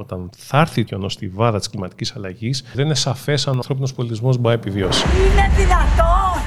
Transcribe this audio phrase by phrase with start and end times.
[0.00, 3.94] όταν θα έρθει και στη βάδα της κλιματικής αλλαγής, δεν είναι σαφές αν ο ανθρώπινος
[3.94, 5.04] πολιτισμός μπορεί να επιβιώσει.
[5.04, 6.40] Είναι δυνατόν!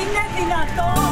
[0.00, 1.05] Είναι δυνατόν!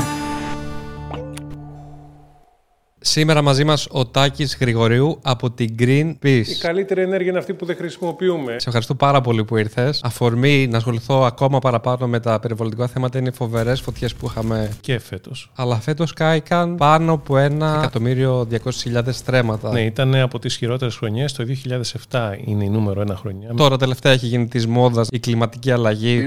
[3.07, 6.47] Σήμερα μαζί μας ο Τάκης Γρηγορίου από την Greenpeace.
[6.47, 8.51] Η καλύτερη ενέργεια είναι αυτή που δεν χρησιμοποιούμε.
[8.51, 10.01] Σε ευχαριστώ πάρα πολύ που ήρθες.
[10.03, 14.71] Αφορμή να ασχοληθώ ακόμα παραπάνω με τα περιβαλλοντικά θέματα είναι οι φοβερές φωτιές που είχαμε.
[14.81, 15.51] Και φέτος.
[15.55, 19.73] Αλλά φέτος κάηκαν πάνω από ένα εκατομμύριο 200.000 στρέμματα.
[19.73, 21.33] Ναι, ήταν από τις χειρότερες χρονιές.
[21.33, 21.45] Το
[22.11, 23.55] 2007 είναι η νούμερο ένα χρονιά.
[23.57, 26.25] Τώρα τελευταία έχει γίνει της μόδας η κλιματική αλλαγή.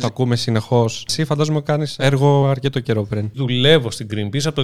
[0.00, 1.04] Το ακούμε συνεχώς.
[1.08, 3.30] Εσύ φαντάζομαι κάνεις έργο αρκετό καιρό πριν.
[3.34, 4.62] Δουλεύω στην Greenpeace από το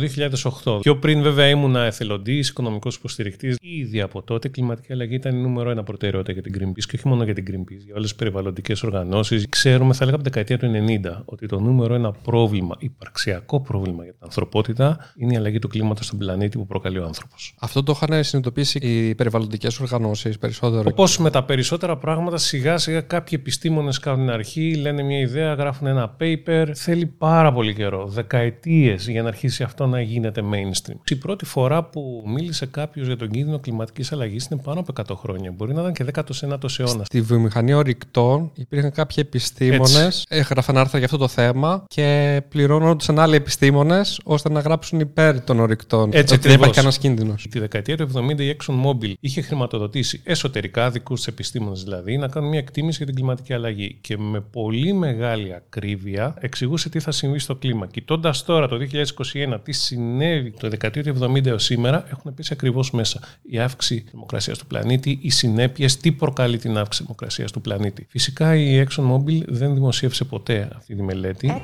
[0.65, 0.79] 2008.
[0.81, 3.57] Πιο πριν, βέβαια, ήμουν εθελοντής, οικονομικός υποστηρικτής.
[3.61, 6.97] Ήδη από τότε η κλιματική αλλαγή ήταν η νούμερο ένα προτεραιότητα για την Greenpeace και
[6.97, 9.47] όχι μόνο για την Greenpeace, για όλες τις περιβαλλοντικές οργανώσεις.
[9.49, 14.03] Ξέρουμε, θα λέγαμε από την δεκαετία του 90, ότι το νούμερο ένα πρόβλημα, υπαρξιακό πρόβλημα
[14.05, 17.55] για την ανθρωπότητα, είναι η αλλαγή του κλίματος στον πλανήτη που προκαλεί ο άνθρωπος.
[17.61, 20.83] Αυτό το είχαν συνειδητοποιήσει οι περιβαλλοντικές οργανώσεις περισσότερο.
[20.87, 25.87] Όπως με τα περισσότερα πράγματα, σιγά σιγά κάποιοι επιστήμονες κάνουν αρχή, λένε μια ιδέα, γράφουν
[25.87, 26.71] ένα paper.
[26.75, 30.97] Θέλει πάρα πολύ καιρό, δεκαετίες για να αρχίσει αυτό να γίνεται mainstream.
[31.09, 35.17] Η πρώτη φορά που μίλησε κάποιος για τον κίνδυνο κλιματικής αλλαγής είναι πάνω από 100
[35.17, 35.53] χρόνια.
[35.57, 37.07] Μπορεί να ήταν και 19ο αιώνας.
[37.07, 43.37] Στη βιομηχανία ορυκτών υπήρχαν κάποιοι επιστήμονες, έγραφαν άρθρα για αυτό το θέμα και πληρώνονταν άλλοι
[43.37, 46.11] επιστήμονες ώστε να γράψουν υπέρ των ορυκτών.
[46.13, 47.47] Έτσι ότι δεν υπάρχει κανένας κίνδυνος.
[47.51, 52.49] Τη δεκαετία του 70 η ExxonMobil είχε χρηματοδοτήσει εσωτερικά, δικούς της επιστήμονες δηλαδή, να κάνουν
[52.49, 53.99] μια εκτίμηση για την κλιματική αλλαγή.
[54.01, 57.87] Και με πολύ μεγάλη ακρίβεια εξηγούσε τι θα συμβεί στο κλίμα.
[57.87, 60.22] Κοιτώντας τώρα το 2021 τι συνέβη
[60.61, 63.21] το δεκαετία του 70 έως σήμερα, έχουν πει ακριβώς μέσα.
[63.43, 67.61] Η αύξηση της θερμοκρασίας του πλανήτη, οι συνέπειες, τι προκαλεί την αύξηση της θερμοκρασίας του
[67.61, 68.07] πλανήτη.
[68.09, 71.61] Φυσικά η ExxonMobil δεν δημοσίευσε ποτέ αυτή τη μελέτη.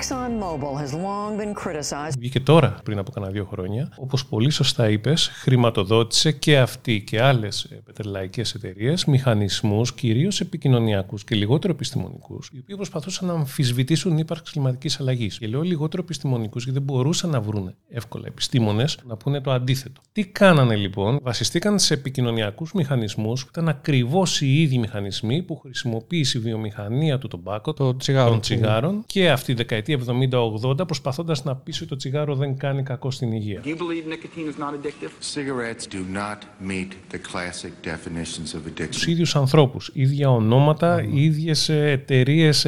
[2.19, 3.93] Βγήκε τώρα, πριν από κανένα δύο χρόνια.
[3.97, 11.35] Όπως πολύ σωστά είπες, χρηματοδότησε και αυτή και άλλες πετρελαϊκές εταιρείες μηχανισμούς, κυρίως επικοινωνιακούς και
[11.35, 15.39] λιγότερο επιστημονικούς, οι οποίοι προσπαθούσαν να αμφισβητήσουν την ύπαρξη κλιματικής αλλαγής.
[15.39, 20.01] Και λέω λιγότερο επιστημονικούς, γιατί δεν μπορούσαν να βρουν εύκολα επιστήμονες να πούνε το αντίθετο.
[20.13, 26.39] Τι κάνανε λοιπόν, βασιστήκαν σε επικοινωνιακούς μηχανισμούς που ήταν ακριβώς οι ίδιοι μηχανισμοί που χρησιμοποίησε
[26.39, 29.99] η βιομηχανία του τομπάκο, το τσιγάρο, των τσιγάρων και αυτή η δεκαετία
[30.71, 33.63] 70-80 προσπαθώντας να πείσει ότι το τσιγάρο δεν κάνει κακό στην υγεία.
[38.91, 41.09] Τους ίδιους ανθρώπους, ίδια ονόματα, mm.
[41.13, 42.65] ίδιες εταιρείες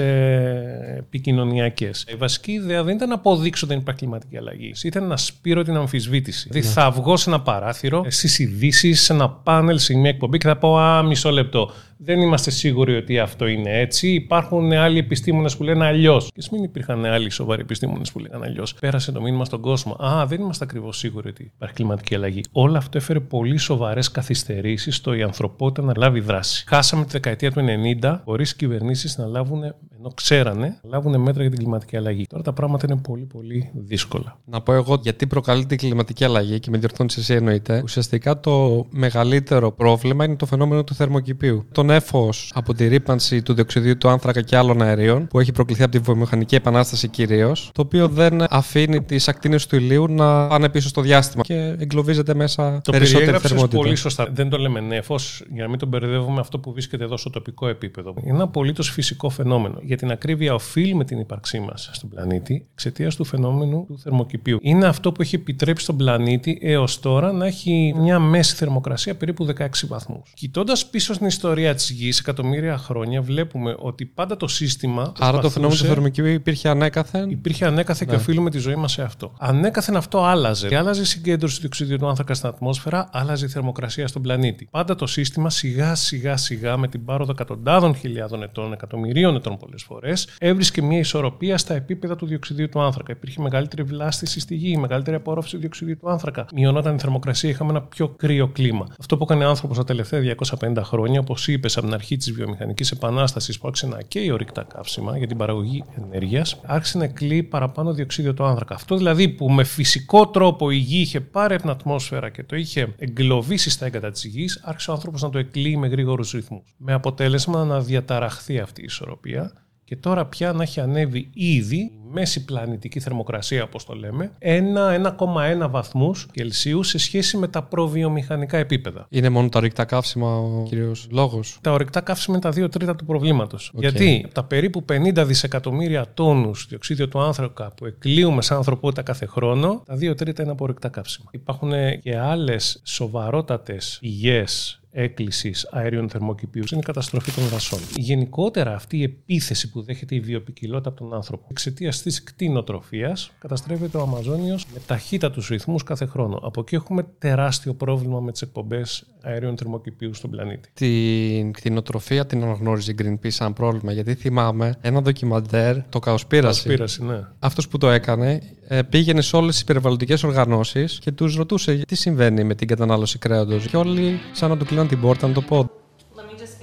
[0.96, 2.06] επικοινωνιακές.
[2.08, 4.72] Η βασική ιδέα δεν ήταν να αποδείξω ότι δεν υπάρχει κλιματική αλλαγή.
[4.82, 6.48] Ήταν να σπείρω την αμφισβήτηση.
[6.50, 6.72] Δηλαδή ναι.
[6.72, 10.56] θα βγω σε ένα παράθυρο, στις ειδήσεις, σε ένα πάνελ, σε μια εκπομπή και θα
[10.56, 11.72] πω Α, μισό λεπτό
[12.02, 14.08] δεν είμαστε σίγουροι ότι αυτό είναι έτσι.
[14.08, 16.30] Υπάρχουν άλλοι επιστήμονες που λένε αλλιώς.
[16.34, 18.74] Και μην υπήρχαν άλλοι σοβαροί επιστήμονες που λέγανε αλλιώς.
[18.74, 19.96] Πέρασε το μήνυμα στον κόσμο.
[20.04, 22.40] Α, δεν είμαστε ακριβώς σίγουροι ότι υπάρχει κλιματική αλλαγή.
[22.52, 26.64] Όλο αυτό έφερε πολύ σοβαρές καθυστερήσεις στο η ανθρωπότητα να λάβει δράση.
[26.66, 27.64] Χάσαμε τη δεκαετία του
[28.02, 29.62] 90 χωρίς κυβερνήσεις να λάβουν,
[29.98, 32.26] ενώ ξέρανε, να λάβουν μέτρα για την κλιματική αλλαγή.
[32.26, 34.38] Τώρα τα πράγματα είναι πολύ πολύ δύσκολα.
[34.44, 37.80] Να πω εγώ γιατί προκαλείται η κλιματική αλλαγή και με διορθώνεις εσύ εννοείται.
[37.82, 41.66] Ουσιαστικά το μεγαλύτερο πρόβλημα είναι το φαινόμενο του θερμοκηπίου.
[41.72, 45.82] Τον νέφο από τη ρήπανση του διοξιδίου του άνθρακα και άλλων αερίων που έχει προκληθεί
[45.82, 50.68] από τη βιομηχανική επανάσταση κυρίως, το οποίο δεν αφήνει τις ακτίνες του ηλίου να πάνε
[50.68, 53.76] πίσω στο διάστημα και εγκλωβίζεται μέσα το περισσότερη θερμότητα.
[53.76, 54.28] πολύ σωστά.
[54.32, 55.14] Δεν το λέμε νέφο,
[55.52, 58.14] για να μην τον μπερδεύουμε αυτό που βρίσκεται εδώ στο τοπικό επίπεδο.
[58.22, 59.78] Είναι ένα απολύτως φυσικό φαινόμενο.
[59.82, 64.58] Για την ακρίβεια, οφείλουμε την ύπαρξή μας στον πλανήτη εξαιτίας του φαινόμενου του θερμοκηπίου.
[64.62, 69.46] Είναι αυτό που έχει επιτρέψει στον πλανήτη έως τώρα να έχει μια μέση θερμοκρασία περίπου
[69.58, 70.32] 16 βαθμούς.
[70.34, 75.12] Κοιτώντας πίσω στην ιστορία της γης εκατομμύρια χρόνια βλέπουμε ότι πάντα το σύστημα.
[75.18, 77.30] Άρα το φαινόμενο του θερμοκηπίου υπήρχε ανέκαθεν.
[77.30, 78.14] Υπήρχε ανέκαθεν ναι.
[78.14, 79.32] και οφείλουμε τη ζωή μας σε αυτό.
[79.38, 80.68] Ανέκαθεν αυτό άλλαζε.
[80.68, 84.68] Και άλλαζε η συγκέντρωση του διοξιδίου του άνθρακα στην ατμόσφαιρα, άλλαζε η θερμοκρασία στον πλανήτη.
[84.70, 89.82] Πάντα το σύστημα σιγά σιγά σιγά με την πάροδο εκατοντάδων χιλιάδων ετών, εκατομμυρίων ετών πολλές
[89.82, 93.12] φορές, έβρισκε μια ισορροπία στα επίπεδα του διοξιδίου του άνθρακα.
[93.12, 96.46] Υπήρχε μεγαλύτερη βλάστηση στη γη, μεγαλύτερη απορρόφηση του διοξιδίου του άνθρακα.
[96.54, 98.86] Μειωνόταν η θερμοκρασία, είχαμε ένα πιο κρύο κλίμα.
[99.00, 102.90] Αυτό που έκανε άνθρωπος τα τελευταία 250 χρόνια, όπως είπε, από την αρχή της βιομηχανικής
[102.90, 107.92] επανάστασης που άρχισε να καίει ορυκτά καύσιμα για την παραγωγή ενέργειας, άρχισε να κλείει παραπάνω
[107.92, 108.74] διοξίδιο του άνθρακα.
[108.74, 112.56] Αυτό δηλαδή που με φυσικό τρόπο η γη είχε πάρει από την ατμόσφαιρα και το
[112.56, 116.74] είχε εγκλωβίσει στα έγκατα της γης, άρχισε ο άνθρωπος να το εκλείει με γρήγορους ρυθμούς.
[116.76, 119.52] Με αποτέλεσμα να διαταραχθεί αυτή η ισορροπία
[119.90, 125.70] και τώρα πια να έχει ανέβει ήδη η μέση πλανητική θερμοκρασία, όπως το λέμε, 1-1,1
[125.70, 129.06] βαθμούς Κελσίου σε σχέση με τα προβιομηχανικά επίπεδα.
[129.08, 132.96] Είναι μόνο τα ορυκτά καύσιμα ο κύριος λόγος; Τα ορυκτά καύσιμα είναι τα 2 τρίτα
[132.96, 133.72] του προβλήματος.
[133.74, 139.82] Γιατί τα περίπου 50 δισεκατομμύρια τόνους διοξίδιο του άνθρακα που εκλείουμε σαν ανθρωπότητα κάθε χρόνο,
[139.86, 141.30] τα 2 τρίτα είναι από ορυκτά καύσιμα.
[141.32, 141.72] Υπάρχουν
[142.02, 147.78] και άλλες σοβαρότατες πηγές έκκλησης αέριων θερμοκηπίους είναι η καταστροφή των δασών.
[147.96, 153.96] Γενικότερα αυτή η επίθεση που δέχεται η βιοπικιλότητα από τον άνθρωπο εξαιτίας της κτηνοτροφίας καταστρέφεται
[153.96, 156.40] ο Αμαζόνιος με ταχύτατους ρυθμούς κάθε χρόνο.
[156.42, 160.68] Από εκεί έχουμε τεράστιο πρόβλημα με τις εκπομπές αέριων θερμοκηπίους στον πλανήτη.
[160.74, 166.62] Την κτηνοτροφία την αναγνώριζε η Greenpeace σαν πρόβλημα, γιατί θυμάμαι ένα ντοκιμαντέρ, το Καοσπίραση.
[166.62, 167.26] Καοσπίραση, ναι.
[167.38, 171.94] Αυτός που το έκανε ε, πήγαινε σε όλες τις περιβαλλοντικές οργανώσεις και τους ρωτούσε τι
[171.94, 175.40] συμβαίνει με την κατανάλωση κρέατος; Και όλοι σαν να του κλείναν την πόρτα να το
[175.42, 175.70] πω.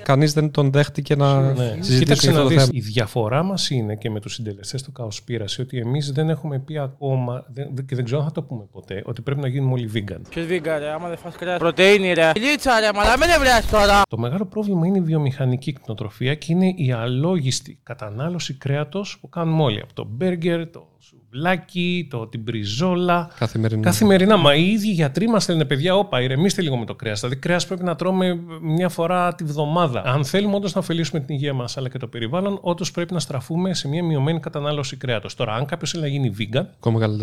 [0.03, 1.77] Κανείς δεν τον δέχτηκε να ναι.
[1.79, 2.67] συζητήσει αυτό το θέμα.
[2.71, 6.77] Η διαφορά μας είναι και με τους συντελεστές του Καοσπίραση ότι εμείς δεν έχουμε πει
[6.77, 9.91] ακόμα δεν, και δεν ξέρω αν θα το πούμε ποτέ ότι πρέπει να γίνουμε όλοι
[9.93, 10.21] vegan.
[10.29, 11.57] Ποιος vegan, ρε, άμα δεν φας κρέας.
[11.57, 12.31] Πρωτεΐνη, ρε.
[12.35, 14.01] Λίτσα, ρε, μα μην ευρέσει τώρα.
[14.09, 19.63] Το μεγάλο πρόβλημα είναι η βιομηχανική κτηνοτροφία και είναι η αλόγιστη κατανάλωση κρέατος που κάνουμε
[19.63, 19.81] όλοι.
[19.81, 20.87] Από το μπέργκερ, το
[21.31, 23.31] σουβλάκι, το, την μπριζόλα.
[23.39, 23.81] Καθημερινά.
[23.81, 24.37] Καθημερινά.
[24.37, 27.19] Μα οι ίδιοι γιατροί μας λένε, παιδιά, όπα, ηρεμήστε λίγο με το κρέας.
[27.19, 30.03] Δηλαδή, κρέας πρέπει να τρώμε μια φορά τη βδομάδα.
[30.05, 33.19] Αν θέλουμε όντως να ωφελήσουμε την υγεία μας αλλά και το περιβάλλον, όντως πρέπει να
[33.19, 35.35] στραφούμε σε μια μειωμένη κατανάλωση κρέατος.
[35.35, 36.65] Τώρα, αν κάποιος θέλει να γίνει vegan,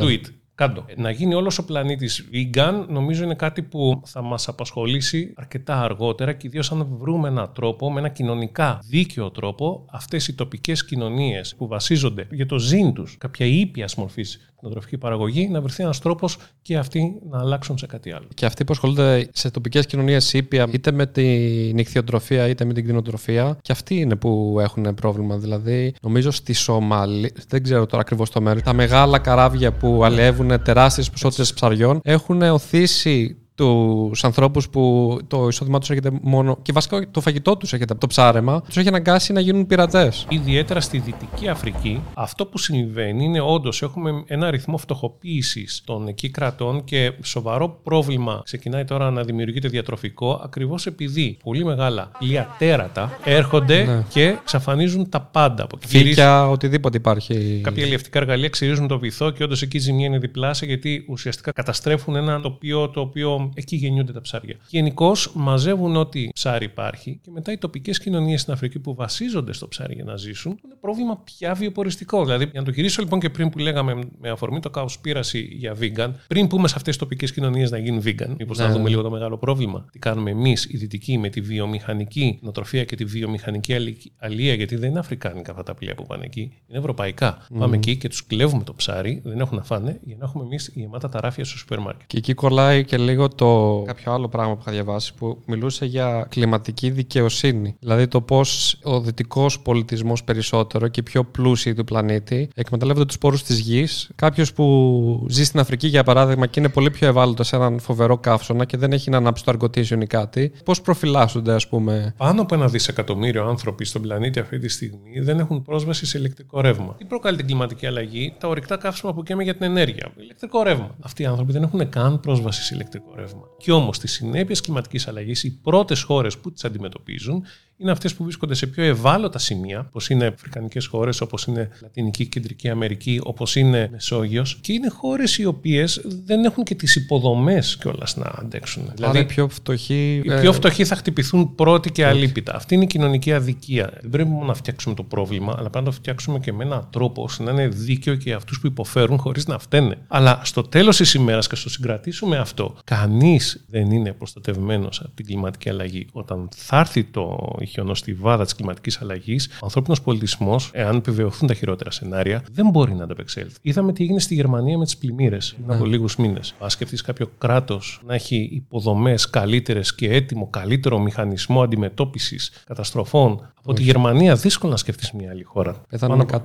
[0.01, 0.21] tweet.
[0.57, 0.85] Κάντο.
[0.97, 6.33] Να γίνει όλος ο πλανήτης vegan, νομίζω είναι κάτι που θα μας απασχολήσει αρκετά αργότερα
[6.33, 11.55] και ιδίως αν βρούμε έναν τρόπο, με ένα κοινωνικά δίκαιο τρόπο, αυτές οι τοπικές κοινωνίες
[11.55, 16.37] που βασίζονται για το ζήν τους, κάποια ήπια μορφής κτηνοτροφική παραγωγή, να βρεθεί ένας τρόπος
[16.63, 18.27] και αυτοί να αλλάξουν σε κάτι άλλο.
[18.35, 22.85] Και αυτοί που ασχολούνται σε τοπικές κοινωνίες ήπια, είτε με την νυχθειοτροφία είτε με την
[22.85, 25.37] κτηνοτροφία, και αυτοί είναι που έχουν πρόβλημα.
[25.37, 30.63] Δηλαδή, νομίζω στη Σομαλή, δεν ξέρω τώρα ακριβώς το μέρος, τα μεγάλα καράβια που αλλιεύουν
[30.63, 36.59] τεράστιες ποσότητες ψαριών έχουν οθήσει τους ανθρώπους που το εισόδημά τους έρχεται μόνο.
[36.63, 40.27] και βασικά το φαγητό τους έρχεται από το ψάρεμα, τους έχει αναγκάσει να γίνουν πειρατές.
[40.29, 46.31] Ιδιαίτερα στη Δυτική Αφρική, αυτό που συμβαίνει είναι όντως έχουμε ένα ρυθμό φτωχοποίησης των εκεί
[46.31, 53.19] κρατών και σοβαρό πρόβλημα ξεκινάει τώρα να δημιουργείται διατροφικό ακριβώς επειδή πολύ μεγάλα πλοία τέρατα
[53.25, 54.05] έρχονται ναι.
[54.09, 55.67] και εξαφανίζουν τα πάντα.
[55.87, 57.61] Φύκια, οτιδήποτε υπάρχει.
[57.63, 61.53] Κάποια αλληλευτικά εργαλεία ξυρίζουν το βυθό και όντως εκεί η ζημία είναι διπλάσια γιατί ουσιαστικά
[61.53, 64.57] καταστρέφουν ένα τοπίο το οποίο εκεί γεννιούνται τα ψάρια.
[64.69, 69.69] Γενικώς μαζεύουν ό,τι ψάρι υπάρχει και μετά οι τοπικές κοινωνίες στην Αφρική που βασίζονται στο
[69.69, 72.25] ψάρι για να ζήσουν είναι πρόβλημα πια βιοποριστικό.
[72.25, 75.49] Δηλαδή, για να το γυρίσω λοιπόν και πριν που λέγαμε με αφορμή το κάο πείραση
[75.53, 78.73] για vegan, πριν πούμε σε αυτές τις τοπικές κοινωνίες να γίνουν vegan, μήπως να ναι,
[78.73, 78.89] δούμε ναι.
[78.89, 79.87] λίγο το μεγάλο πρόβλημα.
[79.93, 83.75] Τι κάνουμε εμείς οι δυτικοί με τη βιομηχανική νοοτροφία και τη βιομηχανική
[84.19, 87.39] αλληλεία, γιατί δεν είναι αφρικάνικα αυτά τα πλοία που πάνε εκεί, είναι ευρωπαϊκά.
[87.39, 87.57] Mm.
[87.59, 90.71] Πάμε εκεί και τους κλέβουμε το ψάρι, δεν έχουν να φάνε, για να έχουμε εμείς
[90.75, 92.07] γεμάτα τα ράφια στο σούπερ μάρκετ.
[92.07, 96.27] Και εκεί κολλάει και λίγο το κάποιο άλλο πράγμα που είχα διαβάσει που μιλούσε για
[96.31, 97.77] κλιματική δικαιοσύνη.
[97.81, 103.19] Δηλαδή το πώς ο δυτικός πολιτισμός περισσότερο και οι πιο πλούσιοι του πλανήτη εκμεταλλεύονται τους
[103.19, 104.11] πόρους της γης.
[104.15, 108.19] Κάποιος που ζει στην Αφρική, για παράδειγμα, και είναι πολύ πιο ευάλωτος σε έναν φοβερό
[108.19, 112.43] καύσωνα και δεν έχει να ανάψει το αργοτήσιο ή κάτι, πώς προφυλάσσονται, ας πούμε; Πάνω
[112.43, 116.95] από ένα δισεκατομμύριο άνθρωποι στον πλανήτη αυτή τη στιγμή δεν έχουν πρόσβαση σε ηλεκτρικό ρεύμα.
[116.99, 120.13] Τι προκαλεί την κλιματική αλλαγή, τα ορυκτά καύσιμα που καίμε για την ενέργεια.
[120.17, 120.95] Ηλεκτρικό ρεύμα.
[121.01, 123.24] Αυτοί οι άνθρωποι δεν έχουν καν πρόσβαση σε ηλεκτρικό ρεύμα.
[123.59, 127.45] Και όμως τις συνέπειες κλιματικής αλλαγής, οι πρώτες χώρες που τις αντιμετωπίζουν
[127.77, 132.27] είναι αυτές που βρίσκονται σε πιο ευάλωτα σημεία, όπως είναι αφρικανικές χώρες, όπως είναι Λατινική
[132.27, 134.59] Κεντρική Αμερική, όπως είναι Μεσόγειος.
[134.61, 138.83] Και είναι χώρες οι οποίες δεν έχουν και τις υποδομές κιόλας να αντέξουν.
[138.83, 140.23] Άρα δηλαδή, οι πιο φτωχοί.
[140.25, 142.55] Οι πιο φτωχοί θα χτυπηθούν πρώτοι και αλήπητα.
[142.55, 143.91] Αυτή είναι η κοινωνική αδικία.
[144.01, 146.89] Δεν πρέπει μόνο να φτιάξουμε το πρόβλημα, αλλά πρέπει να το φτιάξουμε και με έναν
[146.91, 149.99] τρόπο ώστε να είναι δίκαιο και για αυτούς που υποφέρουν χωρίς να φταίνε.
[150.09, 155.27] Αλλά στο τέλος της ημέρας και στο συγκρατήσουμε αυτό, κανείς δεν είναι προστατευμένος από την
[155.27, 156.07] κλιματική αλλαγή.
[156.13, 161.55] Όταν θα έρθει το η χιονοστιβάδα της κλιματικής αλλαγής, ο ανθρώπινος πολιτισμός, εάν επιβεβαιωθούν τα
[161.55, 163.59] χειρότερα σενάρια, δεν μπορεί να ανταπεξέλθει.
[163.63, 165.91] Είδαμε τι έγινε στη Γερμανία με τις πλημμύρες πριν από ναι.
[165.91, 166.55] λίγους μήνες.
[166.59, 173.73] Αν σκεφτείς κάποιο κράτος να έχει υποδομές καλύτερες και έτοιμο καλύτερο μηχανισμό αντιμετώπισης καταστροφών από
[173.73, 175.83] τη Γερμανία, δύσκολο να σκεφτείς μια άλλη χώρα.
[176.01, 176.37] Πάνω, 100...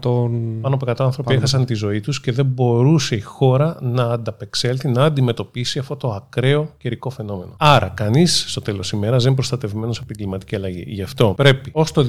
[0.61, 4.87] πάνω από 100 άνθρωποι έχασαν τη ζωή τους και δεν μπορούσε η χώρα να ανταπεξέλθει,
[4.87, 7.55] να αντιμετωπίσει αυτό το ακραίο καιρικό φαινόμενο.
[7.57, 10.83] Άρα, κανείς στο τέλος ημέρας δεν είναι προστατευμένος από την κλιματική αλλαγή.
[10.87, 11.33] Γι' αυτό.
[11.37, 12.05] Πρέπει ως το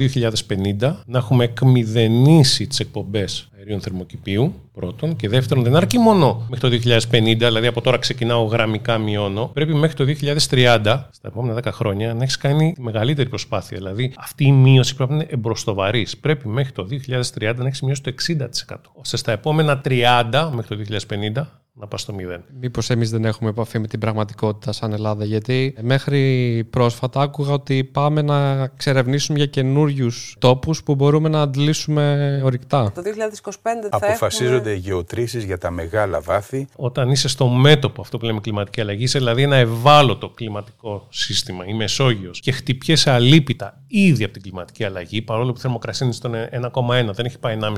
[0.49, 5.15] 2050 να έχουμε εκμηδενήσει τις εκπομπές αερίων θερμοκηπίου, πρώτον.
[5.15, 9.49] Και δεύτερον, δεν αρκεί μόνο μέχρι το 2050, δηλαδή από τώρα ξεκινάω γραμμικά μειώνω.
[9.53, 13.77] Πρέπει μέχρι το 2030, στα επόμενα 10 χρόνια, να έχεις κάνει μεγαλύτερη προσπάθεια.
[13.77, 16.17] Δηλαδή αυτή η μείωση πρέπει να είναι εμπροστοβαρής.
[16.17, 18.75] Πρέπει μέχρι το 2030 να έχεις μειώσει το 60%.
[18.93, 21.45] ώστε στα επόμενα 30 μέχρι το 2050
[21.81, 22.43] να πας στο μηδέν.
[22.59, 27.83] Μήπως εμείς δεν έχουμε επαφή με την πραγματικότητα σαν Ελλάδα, γιατί μέχρι πρόσφατα άκουγα ότι
[27.83, 32.91] πάμε να ξερευνήσουμε για καινούριους τόπους που μπορούμε να αντλήσουμε ορυκτά.
[32.95, 34.71] Το 2025 θα Αποφασίζονται έχουμε...
[34.71, 36.67] οι γεωτρήσεις για τα μεγάλα βάθη.
[36.75, 41.65] Όταν είσαι στο μέτωπο αυτό που λέμε κλιματική αλλαγή, είσαι δηλαδή ένα ευάλωτο κλιματικό σύστημα,
[41.65, 46.15] η Μεσόγειος, και χτυπιέσαι αλίπητα ήδη από την κλιματική αλλαγή, παρόλο που η θερμοκρασία είναι
[46.15, 47.71] στον 1,1, δεν έχει πάει 1,5-2-3,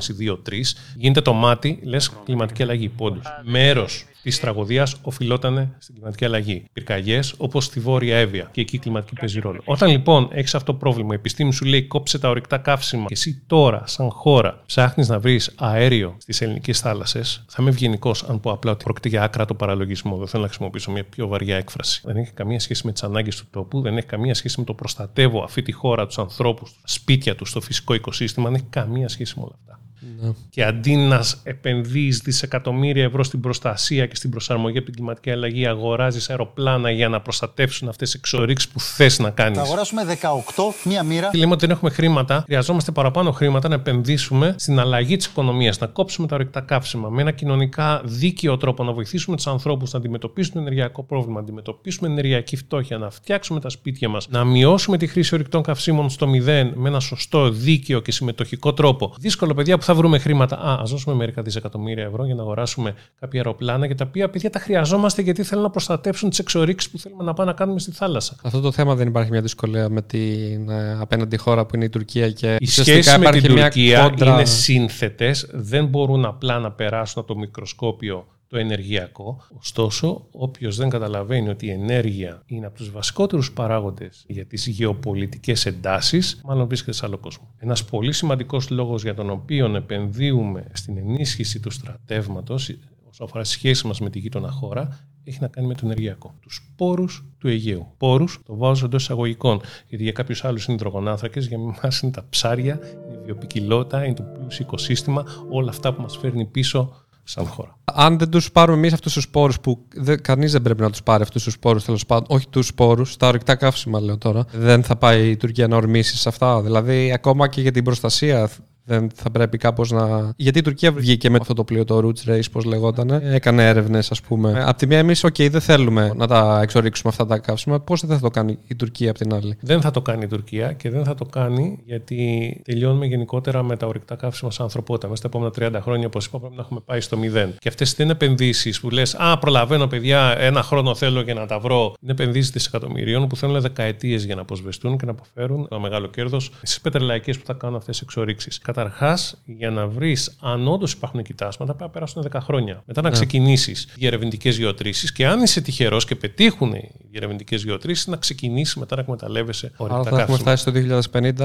[0.95, 3.25] γίνεται το μάτι, λες κλιματική αλλαγή, πόντους.
[3.43, 6.65] Μέρος της τραγωδίας οφειλόταν στην κλιματική αλλαγή.
[6.73, 8.49] Πυρκαγιές όπως στη Βόρεια Εύβοια.
[8.51, 9.61] Και εκεί η κλιματική παίζει ρόλο.
[9.65, 13.13] Όταν λοιπόν έχεις αυτό το πρόβλημα, η επιστήμη σου λέει κόψε τα ορυκτά καύσιμα και
[13.13, 18.39] εσύ τώρα, σαν χώρα, ψάχνεις να βρεις αέριο στις ελληνικές θάλασσες, θα είμαι ευγενικός αν
[18.39, 20.17] πω απλά ότι πρόκειται για άκρατο παραλογισμό.
[20.17, 22.01] Δεν θέλω να χρησιμοποιήσω μια πιο βαριά έκφραση.
[22.05, 24.73] Δεν έχει καμία σχέση με τις ανάγκες του τόπου, δεν έχει καμία σχέση με το
[24.73, 29.07] προστατεύω αυτή τη χώρα, τους ανθρώπους, τα σπίτια τους, στο φυσικό οικοσύστημα, δεν έχει καμία
[29.07, 29.82] σχέση με όλα αυτά.
[30.21, 30.31] Ναι.
[30.49, 35.67] Και αντί να επενδύεις δισεκατομμύρια ευρώ στην προστασία και στην προσαρμογή από την κλιματική αλλαγή,
[35.67, 39.57] αγοράζεις αεροπλάνα για να προστατεύσουν αυτές τις εξορίξεις που θες να κάνεις.
[39.57, 41.29] Θα αγοράσουμε 18 μία μοίρα.
[41.31, 45.79] Και λέμε ότι δεν έχουμε χρήματα, χρειαζόμαστε παραπάνω χρήματα να επενδύσουμε στην αλλαγή της οικονομίας,
[45.79, 49.99] να κόψουμε τα ορεικτά καύσιμα με ένα κοινωνικά δίκαιο τρόπο, να βοηθήσουμε τους ανθρώπους να
[49.99, 54.97] αντιμετωπίσουν το ενεργειακό πρόβλημα, να αντιμετωπίσουμε ενεργειακή φτώχεια, να φτιάξουμε τα σπίτια μας, να μειώσουμε
[54.97, 59.13] τη χρήση ορεικτών καυσίμων στο μηδέν με ένα σωστό, δίκαιο και συμμετοχικό τρόπο.
[59.19, 60.55] Δύσκολο, παιδιά, που θα βρούμε χρήματα.
[60.57, 64.49] Α, ας δώσουμε μερικά δισεκατομμύρια ευρώ για να αγοράσουμε κάποια αεροπλάνα και τα οποία παιδιά
[64.49, 67.91] τα χρειαζόμαστε γιατί θέλουν να προστατεύσουν τις εξορίξεις που θέλουμε να πάμε να κάνουμε στη
[67.91, 68.35] θάλασσα.
[68.43, 71.89] Αυτό το θέμα δεν υπάρχει μια δυσκολία με την ε, απέναντι χώρα που είναι η
[71.89, 76.25] Τουρκία και Οι ουσιαστικά σχέσεις με υπάρχει την μια Τουρκία κόντρα- είναι σύνθετες, δεν μπορούν
[76.25, 79.41] απλά να περάσουν από το μικροσκόπιο το ενεργειακό.
[79.57, 85.65] Ωστόσο, όποιος δεν καταλαβαίνει ότι η ενέργεια είναι από τους βασικότερους παράγοντες για τις γεωπολιτικές
[85.65, 87.53] εντάσεις, μάλλον βρίσκεται σε άλλο κόσμο.
[87.57, 92.69] Ένας πολύ σημαντικός λόγος για τον οποίο επενδύουμε στην ενίσχυση του στρατεύματος
[93.09, 96.33] όσον αφορά τι σχέσει μας με τη γείτονα χώρα, έχει να κάνει με το ενεργειακό.
[96.41, 97.87] Τους πόρους του Αιγαίου.
[97.97, 99.61] Πόρους το βάζω εντός εισαγωγικών.
[99.87, 104.13] Γιατί για κάποιους άλλους είναι υδρογονάνθρακε, για εμάς είναι τα ψάρια, είναι η βιοπικιλότητα, είναι
[104.13, 107.77] το πλούσιο οικοσύστημα, όλα αυτά που μας φέρνει πίσω σαν χώρα.
[107.83, 109.85] Αν δεν τους πάρουμε εμείς αυτούς τους σπόρους που
[110.21, 113.27] κανείς δεν πρέπει να τους πάρει αυτούς τους σπόρους, τέλος πάντων, όχι τους σπόρους, τα
[113.27, 116.61] ορυκτά καύσιμα λέω τώρα, δεν θα πάει η Τουρκία να ορμήσει σε αυτά.
[116.61, 118.49] Δηλαδή, ακόμα και για την προστασία
[118.85, 120.33] δεν θα πρέπει κάπως να.
[120.35, 123.09] Γιατί η Τουρκία βγήκε με αυτό το πλοίο, το Roots Race, πώς λεγόταν.
[123.09, 124.63] Έκανε έρευνες, ας πούμε.
[124.65, 127.79] Απ' τη μία, εμείς, OK, δεν θέλουμε να τα εξορίξουμε αυτά τα καύσιμα.
[127.79, 130.27] Πώς δεν θα το κάνει η Τουρκία απ' την άλλη; Δεν θα το κάνει η
[130.27, 135.07] Τουρκία και δεν θα το κάνει γιατί τελειώνουμε γενικότερα με τα ορυκτά καύσιμα σαν ανθρωπότητα.
[135.07, 137.55] Μέσα στα επόμενα 30 χρόνια, όπως είπα, πρέπει να έχουμε πάει στο μηδέν.
[137.59, 141.45] Και αυτές δεν είναι επενδύσεις που λες, Α, προλαβαίνω, παιδιά, ένα χρόνο θέλω για να
[141.45, 141.93] τα βρω.
[142.01, 146.51] Είναι επενδύσεις δισεκατομμυρίων που θέλουν δεκαετίες για να αποσβεστούν και να αποφέρουν ένα μεγάλο κέρδος
[146.61, 148.59] στις πετρελαϊκές που θα κάνουν αυτές τις εξορίξεις.
[148.73, 152.83] Καταρχάς, για να βρεις αν όντως υπάρχουν κοιτάσματα, πρέπει να περάσουν 10 χρόνια.
[152.85, 153.13] Μετά να Ναι.
[153.15, 158.95] ξεκινήσεις διερευνητικέ γεωτρήσεις και αν είσαι τυχερός και πετύχουν οι διερευνητικέ γεωτρήσεις, να ξεκινήσεις μετά
[158.95, 160.37] να εκμεταλλεύεσαι Άρα ορυκτά θα έχουμε καύσιμα.
[160.37, 160.71] φτάσει το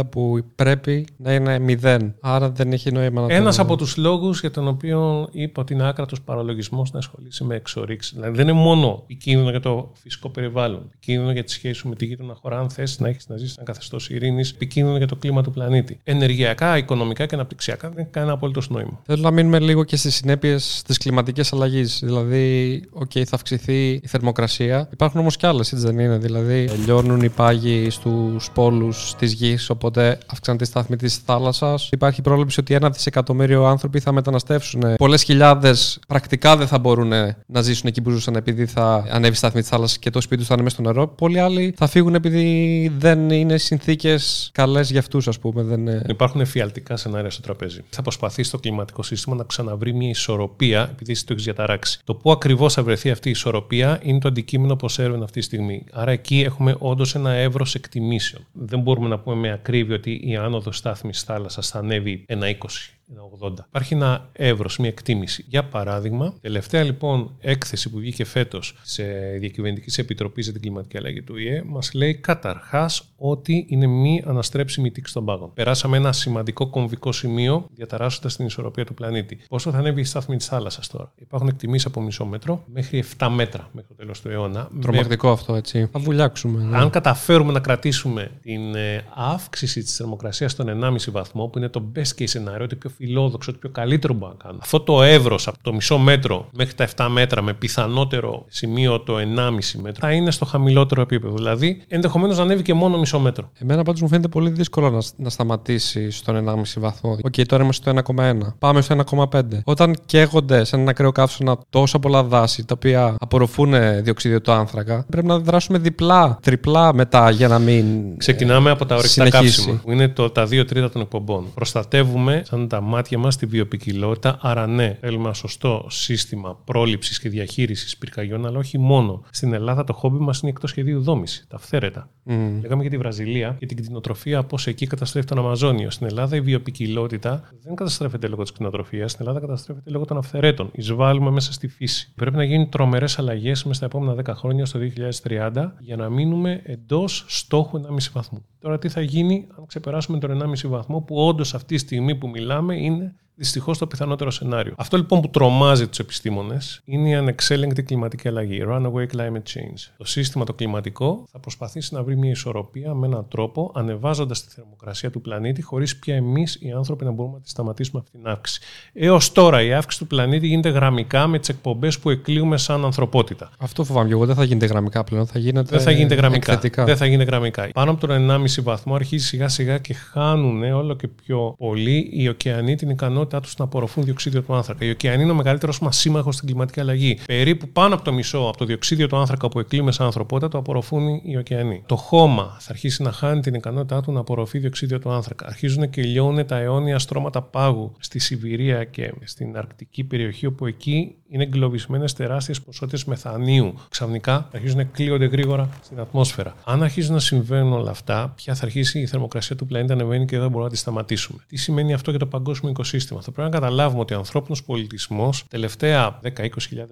[0.01, 2.15] 2050 που πρέπει να είναι μηδέν.
[2.21, 3.63] Άρα δεν έχει νόημα να Ένας το...
[3.63, 8.13] από τους λόγους για τον οποίο είπα ότι είναι άκρατος παραλογισμός να ασχολείσαι με εξορύξεις.
[8.15, 11.95] Δηλαδή δεν είναι μόνο επικίνδυνο για το φυσικό περιβάλλον, επικίνδυνο για τη σχέση σου με
[11.95, 15.17] τη γείτονα χώρα, αν θες να έχεις να ζήσει ένα καθεστώς ειρήνης, επικίνδυνο για το
[15.17, 16.01] κλίμα του πλανήτη.
[16.05, 19.01] Ενεργειακά, οικονομικά και αναπτυξιακά δεν έχει κανένα απόλυτο νόημα.
[19.07, 22.01] Θέλω να μείνουμε λίγο και στις συνέπειες της κλιματικής αλλαγής.
[22.05, 24.89] Δηλαδή, οκ, θα αυξηθεί η θερμοκρασία.
[24.93, 29.71] Υπάρχουν όμως κι άλλες, έτσι δεν είναι; Δηλαδή, λιώνουν οι πάγοι στους πόλους της γης,
[29.71, 31.89] οπότε αυξάνεται η στάθμη της θάλασσας.
[31.93, 34.83] Υπάρχει πρόβλεψη ότι ένα δισεκατομμύριο άνθρωποι θα μεταναστεύσουν.
[34.97, 37.13] Πολλές χιλιάδες πρακτικά δεν θα μπορούν
[37.47, 40.37] να ζήσουν εκεί που ζούσαν επειδή θα ανέβει η στάθμη της θάλασσας και το σπίτι
[40.39, 41.09] τους θα είναι μέσα στο νερό.
[41.09, 45.63] Πολλοί άλλοι θα φύγουν επειδή δεν είναι συνθήκες καλές για αυτούς, ας πούμε.
[45.63, 45.81] Δεν...
[45.81, 47.81] είναι- Υπάρχουν εφιαλτικά σενάρια στο τραπέζι.
[47.91, 52.01] Θα προσπαθήσει το κλιματικό σύστημα να ξαναβρει μια ισορροπία, επειδή εσύ το έχεις διαταράξει.
[52.05, 55.45] Το πού ακριβώς θα βρεθεί αυτή η ισορροπία είναι το αντικείμενο που έρευνα αυτή τη
[55.45, 55.85] στιγμή.
[55.93, 58.47] Άρα εκεί έχουμε όντως ένα εύρος εκτιμήσεων.
[58.53, 62.98] Δεν μπορούμε να πούμε με ακρίβεια ότι η άνοδος στάθμης θάλασσας θα ανέβει ένα 20
[63.11, 63.65] ένα 80.
[63.69, 65.45] Υπάρχει ένα εύρος, μια εκτίμηση.
[65.49, 69.03] Για παράδειγμα, τελευταία λοιπόν έκθεση που βγήκε φέτος σε
[69.39, 74.91] Διακυβερνητικής Επιτροπής για την Κλιματική Αλλαγή του ΙΕ, μας λέει καταρχάς ότι είναι μη αναστρέψιμη
[74.91, 75.53] τήξη των πάγων.
[75.55, 79.39] Περάσαμε ένα σημαντικό κομβικό σημείο, διαταράσσοντας την ισορροπία του πλανήτη.
[79.49, 83.29] Πόσο θα ανέβει η στάθμη της θάλασσας τώρα; Υπάρχουν εκτιμήσεις από μισό μέτρο μέχρι 7
[83.31, 84.69] μέτρα μέχρι το τέλος του αιώνα.
[84.81, 85.89] Τρομακτικό αυτό, έτσι.
[85.93, 86.63] Θα βουλιάξουμε.
[86.63, 86.77] ναι.
[86.79, 91.93] Αν καταφέρουμε να κρατήσουμε την ε, αύξηση της θερμοκρασίας στον 1,5 βαθμό, που είναι το
[91.95, 94.63] best case scenario, το πιο φιλόδοξο, το πιο καλύτερο που μπορούμε να κάνουμε.
[94.65, 99.17] Αυτό το εύρος από το μισό μέτρο μέχρι τα 7 μέτρα, με πιθανότερο σημείο το
[99.19, 101.35] 1,5 μέτρο, θα είναι στο χαμηλότερο επίπεδο.
[101.35, 103.51] Δηλαδή, ενδεχομένως να ανέβει και μόνο μισό μέτρο.
[103.59, 107.19] Εμένα πάντως μου φαίνεται πολύ δύσκολο να, να σταματήσει στον 1,5 βαθμό.
[107.23, 108.35] Οκ, τώρα είμαστε στο 1,1.
[108.59, 109.43] Πάμε στο 1,5.
[109.65, 115.05] Όταν καίγονται σε έναν ακραίο καύσωνα τόσα πολλά δάση τα οποία απορροφούν διοξίδιο του άνθρακα,
[115.11, 118.17] πρέπει να δράσουμε διπλά, τριπλά μετά για να μην.
[118.17, 119.43] Ξεκινάμε από τα ορυκτά συνεχίσει.
[119.43, 121.45] καύσιμα, που είναι το, τα δύο τρίτα των εκπομπών.
[121.55, 127.29] Προστατεύουμε σαν τα μάτια μας τη βιοποικιλότητα, άρα ναι, θέλουμε ένα σωστό σύστημα πρόληψης και
[127.29, 129.23] διαχείρισης πυρκαγιών, αλλά όχι μόνο.
[129.31, 132.11] Στην Ελλάδα το χόμπι μας είναι εκτός σχεδίου δόμηση, τα αυθαίρετα.
[132.23, 132.61] Μμ.
[132.61, 135.91] Λέγαμε για τη Βραζιλία και την κτηνοτροφία, πώς εκεί καταστρέφει τον Αμαζόνιο.
[135.91, 140.71] Στην Ελλάδα η βιοποικιλότητα δεν καταστρέφεται λόγω της κτηνοτροφίας, στην Ελλάδα καταστρέφεται λόγω των αυθαιρέτων.
[140.73, 142.13] Εισβάλλουμε μέσα στη φύση.
[142.15, 146.61] Πρέπει να γίνουν τρομερές αλλαγές μέσα στα επόμενα 10 χρόνια, στο 2030, για να μείνουμε
[146.65, 148.45] εντός στόχου 1,5 βαθμού.
[148.61, 152.29] Τώρα τι θα γίνει αν ξεπεράσουμε τον 1,5 βαθμό, που όντως αυτή τη στιγμή που
[152.29, 154.75] μιλάμε είναι δυστυχώς το πιθανότερο σενάριο.
[154.77, 159.93] Αυτό λοιπόν που τρομάζει τους επιστήμονες είναι η ανεξέλεγκτη κλιματική αλλαγή, runaway climate change.
[159.97, 164.55] Το σύστημα το κλιματικό θα προσπαθήσει να βρει μια ισορροπία με έναν τρόπο, ανεβάζοντας τη
[164.55, 168.27] θερμοκρασία του πλανήτη, χωρίς πια εμείς οι άνθρωποι να μπορούμε να τη σταματήσουμε αυτή την
[168.27, 168.61] αύξηση.
[168.93, 173.51] Έως τώρα η αύξηση του πλανήτη γίνεται γραμμικά με τις εκπομπές που εκλείουμε σαν ανθρωπότητα.
[173.59, 174.27] Αυτό φοβάμαι και εγώ.
[174.27, 175.27] Δεν θα γίνεται γραμμικά πλέον.
[175.27, 176.53] Θα γίνεται Δεν θα γίνεται γραμμικά.
[176.53, 176.85] εκθετικά.
[176.85, 177.69] Δεν θα γίνεται γραμμικά.
[177.73, 182.29] Πάνω από τον 1,5 βαθμό αρχίζει σιγά σιγά και χάνουν όλο και πιο πολύ οι
[182.29, 182.91] ωκεανοί την
[183.29, 184.85] ικανότητά τους να απορροφούν διοξίδιο του άνθρακα.
[184.85, 187.19] Οι ωκεανοί είναι ο μεγαλύτερος μας σύμμαχος στην κλιματική αλλαγή.
[187.27, 190.59] Περίπου πάνω από το μισό από το διοξίδιο του άνθρακα που εκλείμε σαν ανθρωπότητα το
[190.59, 191.83] απορροφούν οι ωκεανοί.
[191.87, 195.47] Το χώμα θα αρχίσει να χάνει την ικανότητά του να απορροφεί διοξίδιο του άνθρακα.
[195.47, 201.15] Αρχίζουν και λιώνουν τα αιώνια στρώματα πάγου στη Σιβηρία και στην αρκτική περιοχή, όπου εκεί
[201.31, 203.75] είναι εγκλωβισμένες τεράστιες ποσότητες μεθανίου.
[203.89, 206.55] Ξαφνικά αρχίζουν να κλείονται γρήγορα στην ατμόσφαιρα.
[206.65, 210.25] Αν αρχίζουν να συμβαίνουν όλα αυτά, πια θα αρχίσει η θερμοκρασία του πλανήτη να ανεβαίνει
[210.25, 211.39] και δεν μπορούμε να τη σταματήσουμε.
[211.47, 215.45] Τι σημαίνει αυτό για το παγκόσμιο οικοσύστημα; Θα πρέπει να καταλάβουμε ότι ο ανθρώπινος πολιτισμός
[215.49, 216.49] τελευταία 10-20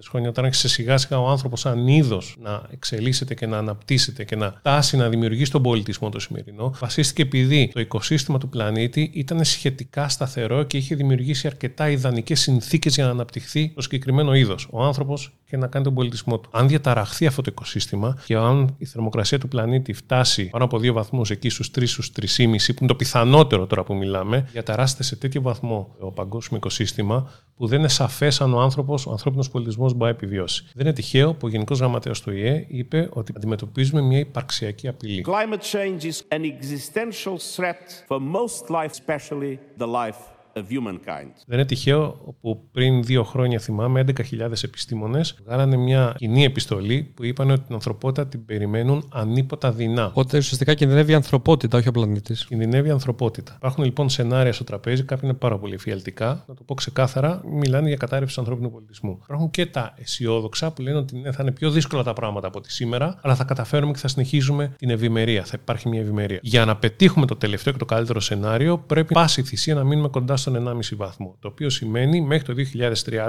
[0.09, 4.35] χρόνια, όταν άρχισε σιγά σιγά ο άνθρωπος σαν είδος να εξελίσσεται και να αναπτύσσεται και
[4.35, 9.43] να τάσει να δημιουργήσει τον πολιτισμό το σημερινό, βασίστηκε επειδή το οικοσύστημα του πλανήτη ήταν
[9.43, 14.67] σχετικά σταθερό και είχε δημιουργήσει αρκετά ιδανικές συνθήκες για να αναπτυχθεί το συγκεκριμένο είδος.
[14.71, 16.49] Ο άνθρωπος και να κάνει τον πολιτισμό του.
[16.51, 20.91] Αν διαταραχθεί αυτό το οικοσύστημα και αν η θερμοκρασία του πλανήτη φτάσει πάνω από 2
[20.91, 22.25] βαθμούς εκεί στους 3, στους 3,5,
[22.67, 27.67] που είναι το πιθανότερο τώρα που μιλάμε, διαταράσσεται σε τέτοιο βαθμό το παγκόσμιο οικοσύστημα που
[27.67, 30.65] δεν είναι σαφές αν ο άνθρωπος, ο ανθρώπινος πολιτισμός μπορεί να επιβιώσει.
[30.73, 35.25] Δεν είναι τυχαίο που ο Γενικός Γραμματέας του ΙΕ είπε ότι αντιμετωπίζουμε μια υπαρξιακή απειλή.
[35.27, 41.31] Climate change is an existential threat for most life, especially the life of humankind.
[41.45, 47.25] Δεν είναι τυχαίο που πριν δύο χρόνια, θυμάμαι, 11.000 επιστήμονες βγάλανε μια κοινή επιστολή που
[47.25, 50.05] είπαν ότι την ανθρωπότητα την περιμένουν ανίποτα δεινά.
[50.05, 52.45] Οπότε ουσιαστικά κινδυνεύει η ανθρωπότητα, όχι ο πλανήτης.
[52.45, 53.53] Κινδυνεύει η ανθρωπότητα.
[53.55, 56.43] Υπάρχουν λοιπόν σενάρια στο τραπέζι, κάποια είναι πάρα πολύ εφιαλτικά.
[56.47, 59.19] Να το πω ξεκάθαρα, μιλάνε για κατάρρευση του ανθρώπινου πολιτισμού.
[59.23, 62.61] Υπάρχουν και τα αισιόδοξα που λένε ότι ναι, θα είναι πιο δύσκολα τα πράγματα από
[62.61, 65.43] τη σήμερα, αλλά θα καταφέρουμε και θα συνεχίζουμε την ευημερία.
[65.43, 66.39] Θα υπάρχει μια ευημερία.
[66.41, 70.35] Για να πετύχουμε το τελευταίο και το καλύτερο σενάριο, πρέπει πάση θυσία να μείνουμε κοντά
[70.49, 71.35] στον 1,5 βαθμό.
[71.39, 72.53] Το οποίο σημαίνει μέχρι το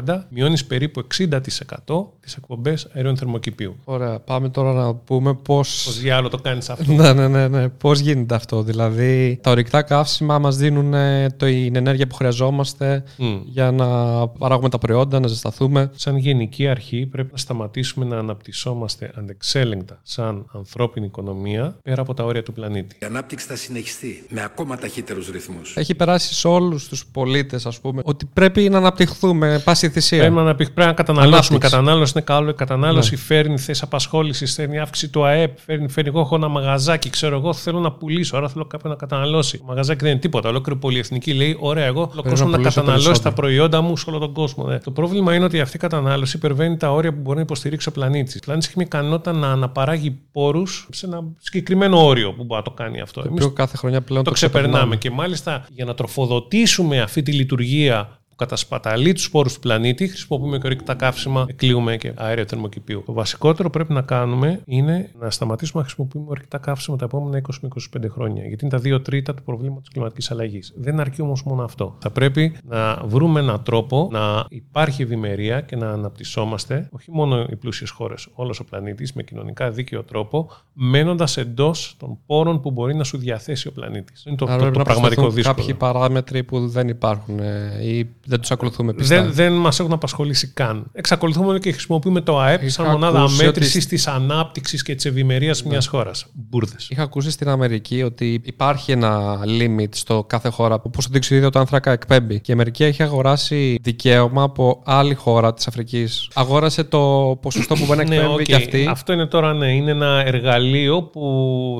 [0.05, 3.77] 2030 μειώνεις περίπου 60% τις εκπομπές αερίων θερμοκηπίου.
[3.85, 5.57] Ωραία, πάμε τώρα να πούμε πώ.
[5.57, 6.93] Πώς διάλογο το κάνεις αυτό.
[6.93, 7.69] Ναι, ναι, ναι, ναι.
[7.69, 8.63] Πώς γίνεται αυτό.
[8.63, 13.41] Δηλαδή, τα ορυκτά καύσιμα μας δίνουν ε, την ενέργεια που χρειαζόμαστε Μμ.
[13.45, 13.87] για να
[14.29, 15.91] παράγουμε τα προϊόντα, να ζεσταθούμε.
[15.95, 22.25] Σαν γενική αρχή πρέπει να σταματήσουμε να αναπτυσσόμαστε ανεξέλεγκτα σαν ανθρώπινη οικονομία πέρα από τα
[22.25, 22.97] όρια του πλανήτη.
[23.01, 25.77] Η ανάπτυξη θα συνεχιστεί με ακόμα ταχύτερους ρυθμούς.
[25.77, 30.19] Έχει περάσει σε όλους τους πολίτες, ας πούμε, ότι πρέπει να αναπτυχθούμε πάση θυσία.
[30.19, 31.37] Πρέπει να, αναπτυχ- πρέπει να καταναλώσουμε.
[31.37, 31.67] Ανάπτυξη.
[31.67, 32.51] Η κατανάλωση είναι καλό.
[32.51, 37.11] Η κατανάλωση φέρνει θέσει απασχόληση, φέρνει αύξηση του ΑΕΠ, φέρνει, φέρνει εγώ έχω ένα μαγαζάκι,
[37.11, 39.59] ξέρω εγώ θέλω να πουλήσω, άρα θέλω κάποιον να καταναλώσει.
[39.59, 40.49] Το μαγαζάκι δεν είναι τίποτα.
[40.49, 43.35] Ολόκληρη πολυεθνική λέει: Ωραία, εγώ θέλω ο να κόσμο να, πουλήσω καταναλώσει τα περισσότερο.
[43.35, 44.67] προϊόντα μου σε όλο τον κόσμο.
[44.67, 44.79] Ναι.
[44.79, 47.93] Το πρόβλημα είναι ότι αυτή η κατανάλωση υπερβαίνει τα όρια που μπορεί να υποστηρίξει ο
[47.93, 48.37] πλανήτης.
[48.37, 52.63] Ο πλανήτης έχει μια ικανότητα να αναπαράγει πόρους σε ένα συγκεκριμένο όριο που μπορεί να
[52.63, 53.21] το κάνει αυτό.
[53.21, 54.97] Το Εμείς οποίο κάθε χρονιά πλέον το ξεπερνάμε.
[54.97, 60.59] Και μάλιστα για να τροφοδοτήσουμε αυτή τη λειτουργία που κατασπαταλεί τους πόρου του πλανήτη, χρησιμοποιούμε
[60.59, 63.03] και ορυκτά καύσιμα, εκλείουμε και αέριο θερμοκηπίου.
[63.07, 67.55] Το βασικότερο πρέπει να κάνουμε είναι να σταματήσουμε να χρησιμοποιούμε ορυκτά καύσιμα τα επόμενα 20
[67.61, 68.47] με 25 χρόνια.
[68.47, 70.73] Γιατί είναι τα δύο τρίτα του προβλήματος κλιματικής αλλαγής.
[70.77, 71.97] Δεν αρκεί όμως μόνο αυτό.
[71.99, 77.57] Θα πρέπει να βρούμε έναν τρόπο να υπάρχει ευημερία και να αναπτυσσόμαστε, όχι μόνο οι
[77.57, 82.95] πλούσιες χώρες, όλος ο πλανήτης, με κοινωνικά δίκαιο τρόπο, μένοντας εντός των πόρων που μπορεί
[82.95, 84.25] να σου διαθέσει ο πλανήτης.
[84.25, 85.67] Είναι το, Άρα το, πρέπει το να πραγματικό προσθεθούν δύσκολο.
[85.67, 89.23] Κάποιοι παράμετροι που δεν υπάρχουν ε, ή δεν τους ακολουθούμε πιστά.
[89.23, 90.91] Δεν, δεν μας έχουν απασχολήσει καν.
[90.93, 95.05] Εξακολουθούμε και χρησιμοποιούμε το ΑΕΠ Είχα σαν μονάδα ακούσει μέτρησης ότι- της ανάπτυξης και της
[95.05, 95.71] ευημερίας Ναι.
[95.71, 96.27] μιας χώρας.
[96.35, 96.77] Μπούρδες.
[96.89, 101.91] Είχα ακούσει στην Αμερική ότι υπάρχει ένα limit στο κάθε χώρα πόσο διοξείδιο του άνθρακα
[101.93, 102.41] εκπέμπει.
[102.41, 106.31] Και η Αμερική έχει αγοράσει δικαίωμα από άλλη χώρα της Αφρικής.
[106.35, 106.99] Αγόρασε το
[107.43, 108.43] ποσοστό που μπορεί να εκπέμπει Ναι, οκ.
[108.43, 108.87] και αυτή.
[108.91, 111.23] Αυτό είναι τώρα, ναι, είναι ένα εργαλείο που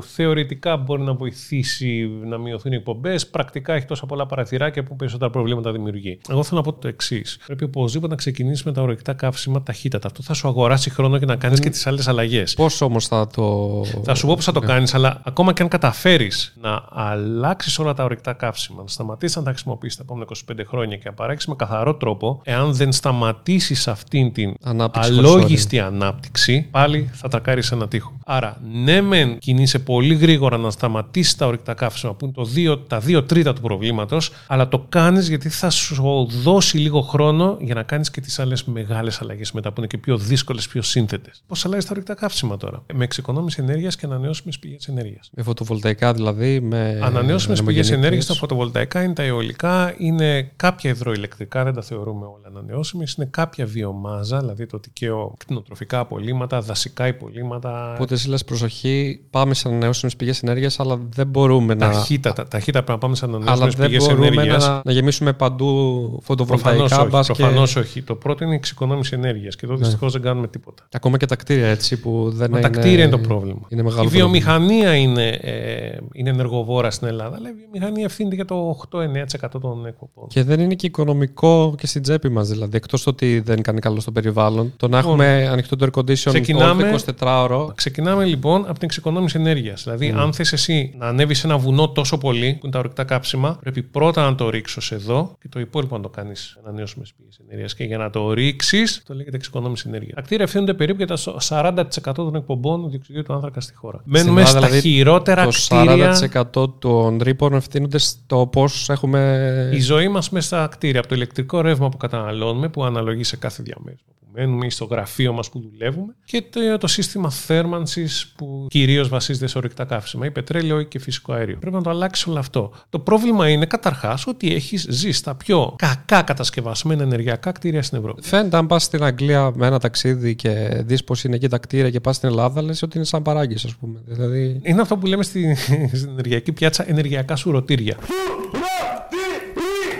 [0.05, 3.27] θεωρητικά μπορεί να βοηθήσει να μειωθούν οι εκπομπές.
[3.27, 6.19] Πρακτικά έχει τόσα πολλά παραθυράκια που περισσότερα προβλήματα δημιουργεί.
[6.39, 7.37] Εγώ θέλω να πω το εξής.
[7.45, 10.07] Πρέπει οπωσδήποτε να ξεκινήσεις με τα ορεικτά καύσιμα ταχύτατα.
[10.07, 12.53] Αυτό θα σου αγοράσει χρόνο και να κάνεις και τις άλλες αλλαγές.
[12.53, 13.81] Πώς όμως θα το.
[14.03, 17.93] Θα σου πω πώς θα το κάνεις, αλλά ακόμα και αν καταφέρεις να αλλάξεις όλα
[17.93, 21.47] τα ορεικτά καύσιμα, να σταματήσεις να τα χρησιμοποιήσεις τα επόμενα 25 χρόνια και να παράξεις
[21.47, 27.87] με καθαρό τρόπο, εάν δεν σταματήσεις αυτήν την Ανάπτυξη αλόγιστη ανάπτυξη, πάλι θα τρακάρεις ένα
[27.87, 28.13] τείχο.
[28.25, 32.77] Άρα, ναι, μεν κινείσαι πολύ γρήγορα να σταματήσεις τα ορεικτά καύσιμα, που είναι το δύο,
[32.77, 35.95] τα δύο τρίτα του προβλήματος, αλλά το κάνεις γιατί θα σου
[36.29, 39.97] δώσει λίγο χρόνο για να κάνεις και τις άλλες μεγάλες αλλαγές μετά, που είναι και
[39.97, 41.43] πιο δύσκολες, πιο σύνθετες.
[41.47, 45.29] Πώς αλλάζει τα ορεικτά καύσιμα τώρα, με εξοικονόμηση ενέργειας και ανανεώσιμες πηγές ενέργειας.
[45.35, 46.59] Με φωτοβολταϊκά δηλαδή.
[46.59, 47.91] Με Ανανεώσιμες πηγές ανεμογεννήτριες.
[47.91, 53.27] ενέργειας, τα φωτοβολταϊκά είναι τα αιωλικά, είναι κάποια υδροηλεκτρικά, δεν τα θεωρούμε όλα ανανεώσιμες, είναι
[53.31, 57.93] κάποια βιομάζα, δηλαδή το τικαίο κτηνοτροφικά απολύματα, δασικά υπολείμματα.
[57.93, 61.91] Οπότε εσύ λες προσοχή, πάμε σε ανανεώσιμες πηγές ενέργειας, αλλά δεν μπορούμε να.
[61.91, 64.67] Ταχύτατα, ταχύτατα πρέπει να πάμε σε Αλλά ανανεώσιμες δεν πηγές μπορούμε ενέργειας.
[64.67, 66.99] να, να γεμίσουμε παντού Προφανώς φωτοβολταϊκά.
[67.01, 68.01] όχι, μπας και- προφανώς όχι.
[68.01, 69.79] Το πρώτο είναι η εξοικονόμηση ενέργειας και εδώ Ναι.
[69.79, 70.87] δυστυχώς δεν κάνουμε τίποτα.
[70.91, 72.69] Ακόμα και τα κτίρια έτσι που δεν Μα είναι.
[72.69, 73.61] τα κτίρια είναι το πρόβλημα.
[73.69, 74.29] Είναι μεγάλο η πρόβλημα.
[74.29, 79.85] βιομηχανία είναι, ε, είναι ενεργοβόρα στην Ελλάδα, αλλά η βιομηχανία ευθύνεται για το 8-9% των
[79.85, 80.27] εκπομπών.
[80.27, 82.47] Και δεν είναι και οικονομικό και στην τσέπη μας.
[82.49, 86.07] Δηλαδή, εκτός ότι δεν κάνει καλό στο περιβάλλον, το να έχουμε ανοιχτό το air condition
[86.15, 87.71] Λοιπόν, Ξεκινάμε- όλο το 24ωρο.
[87.75, 89.83] Ξεκινάμε λοιπόν από την εξοικονόμηση ενέργειας.
[89.83, 93.03] Δηλαδή, αν θες εσύ να ανέβεις σε ένα βουνό τόσο πολύ, που είναι τα ορυκτά
[93.03, 97.39] κάψιμα, πρέπει πρώτα να το ρίξω εδώ και το υπόλοιπο να το κάνεις ανανεώσιμες πηγές
[97.43, 97.75] ενέργειας.
[97.75, 100.15] Και για να το ρίξεις, το λέγεται εξοικονόμηση ενέργειας.
[100.15, 104.01] Τα κτίρια ευθύνονται περίπου για τα 40% των εκπομπών διοξιδίου του άνθρακα στη χώρα.
[104.03, 106.13] Μένουμε Στην στα Ελλάδα, δηλαδή, χειρότερα Το κτίρια.
[106.55, 109.69] 40% των ρήπων ευθύνονται στο πώς έχουμε.
[109.73, 113.37] Η ζωή μας μέσα στα κτίρια, από το ηλεκτρικό ρεύμα που καταναλώνουμε, που αναλογεί σε
[113.37, 118.33] κάθε διαμέρισμα που μένουμε ή στο γραφείο μας που δουλεύουμε, και το, το σύστημα θέρμανσης
[118.37, 121.57] που κυρίως βασίζεται σε ορυκτά καύσιμα, ή πετρέλαιο ή και φυσικό αέριο.
[121.59, 122.71] Πρέπει να το αλλάξει όλο αυτό.
[122.89, 128.21] Το πρόβλημα είναι καταρχάς ότι έχεις ζει στα πιο κακά κατασκευασμένα ενεργειακά κτίρια στην Ευρώπη.
[128.23, 131.89] Φαίνεται αν πας στην Αγγλία με ένα ταξίδι και δεις πώ είναι εκεί τα κτίρια
[131.89, 134.01] και πας στην Ελλάδα, λες ότι είναι σαν παράγκες, ας πούμε.
[134.05, 134.59] Δηλαδή.
[134.63, 135.55] Είναι αυτό που λέμε στη-
[135.93, 137.97] στην ενεργειακή πιάτσα ενεργειακά σουρωτήρια.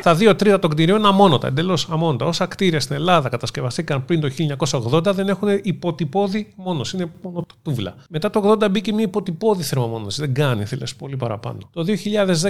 [0.01, 2.25] Τα δύο τρίτα των κτηρίων αμόνωτα, εντελώς αμόνωτα.
[2.25, 4.29] Όσα κτίρια στην Ελλάδα κατασκευαστήκαν πριν το
[4.69, 6.81] 1980 δεν έχουν υποτυπώδη μόνο.
[6.93, 7.95] Είναι μόνο το τούβλα.
[8.09, 10.21] Μετά το 80 μπήκε μια υποτυπώδη θερμομόνωση.
[10.21, 11.57] Δεν κάνει, θέλει πολύ παραπάνω.
[11.73, 11.85] Το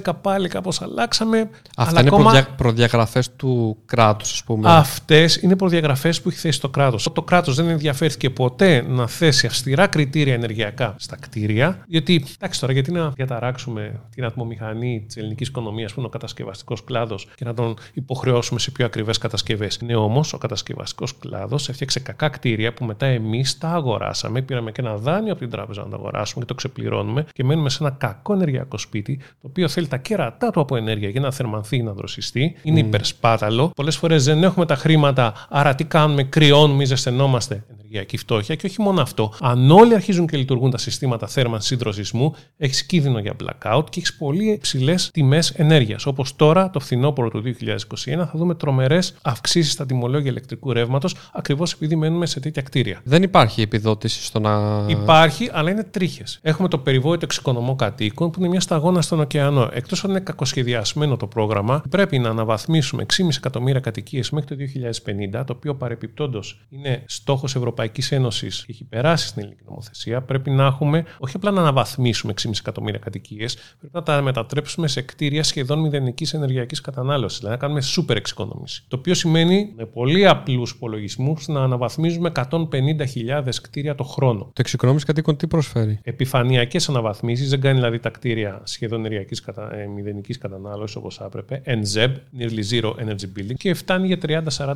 [0.04, 1.50] 2010 πάλι κάπως αλλάξαμε.
[1.78, 2.48] Αυτά αλλά είναι ακόμα προδια...
[2.56, 4.70] προδιαγραφές του κράτους, ας πούμε.
[4.72, 7.10] Αυτές είναι προδιαγραφές που έχει θέσει το κράτος.
[7.14, 11.84] Το κράτος δεν ενδιαφέρθηκε ποτέ να θέσει αυστηρά κριτήρια ενεργειακά στα κτίρια.
[11.88, 16.84] Γιατί, εντάξει τώρα, γιατί να διαταράξουμε την ατμομηχανή της ελληνικής οικονομίας που είναι ο κατασκευαστικός
[16.84, 19.82] κλάδος και να τον υποχρεώσουμε σε πιο ακριβές κατασκευές.
[19.82, 24.42] Ναι, όμως, ο κατασκευαστικός κλάδος έφτιαξε κακά κτίρια που μετά εμείς τα αγοράσαμε.
[24.42, 27.70] Πήραμε και ένα δάνειο από την τράπεζα να τα αγοράσουμε και το ξεπληρώνουμε και μένουμε
[27.70, 31.32] σε ένα κακό ενεργειακό σπίτι, το οποίο θέλει τα κέρατά του από ενέργεια για να
[31.32, 32.56] θερμανθεί ή να δροσιστεί.
[32.62, 33.72] Είναι υπερσπάταλο.
[33.76, 37.64] Πολλές φορές δεν έχουμε τα χρήματα, άρα τι κάνουμε, κρυώνουμε ή ζεσθενόμαστε.
[37.70, 38.56] Ενεργειακή φτώχεια.
[38.56, 39.34] Και όχι μόνο αυτό.
[39.40, 44.00] Αν όλοι αρχίζουν και λειτουργούν τα συστήματα θέρμανσης ή δροσισμού, έχεις κίνδυνο για blackout και
[44.00, 46.06] έχεις πολύ υψηλές τιμές ενέργειας.
[46.06, 51.74] Όπως τώρα, το φθινόπωρο του 2021, θα δούμε τρομερές αυξήσεις στα τιμολόγια ηλεκτρικού ρεύματος, ακριβώς
[51.74, 53.02] επειδή μένουμε σε τέτοια κτίρια.
[53.04, 54.86] Δεν υπάρχει επιδότηση στο να.
[54.88, 56.40] Υπάρχει, αλλά είναι τρίχες.
[56.42, 59.70] Έχουμε το περιβόητο εξοικονομώ κατοίκων, που είναι μια σταγόνα στον ωκεανό.
[59.74, 65.44] Εκτός ότι είναι κακοσχεδιασμένο το πρόγραμμα, πρέπει να αναβαθμίσουμε 6,5 εκατομμύρια κατοικίες μέχρι το 2050,
[65.46, 70.22] το οποίο παρεπιπτόντως είναι στόχος Ευρωπαϊκής Ένωσης και έχει περάσει στην ελληνική νομοθεσία.
[70.22, 75.02] Πρέπει να έχουμε, όχι απλά να αναβαθμίσουμε 6,5 εκατομμύρια κατοικίες, πρέπει να τα μετατρέψουμε σε
[75.02, 77.19] κτίρια σχεδόν μηδενικής ενεργειακής κατανάλωσης.
[77.20, 77.38] Κατανάλωση.
[77.38, 78.84] Δηλαδή να κάνουμε σούπερ εξοικονόμηση.
[78.88, 84.40] Το οποίο σημαίνει με πολύ απλούς υπολογισμούς να αναβαθμίζουμε 150.000 κτίρια το χρόνο.
[84.40, 89.74] Το εξοικονόμηση κατοίκων τι προσφέρει; Επιφανειακές αναβαθμίσεις, δεν κάνει δηλαδή τα κτίρια σχεδόν ενεργειακής κατα...
[89.76, 91.62] ε, μηδενικής κατανάλωσης όπως έπρεπε.
[91.66, 94.76] NZEB, Nearly Zero Energy Building, και φτάνει για 30-40.000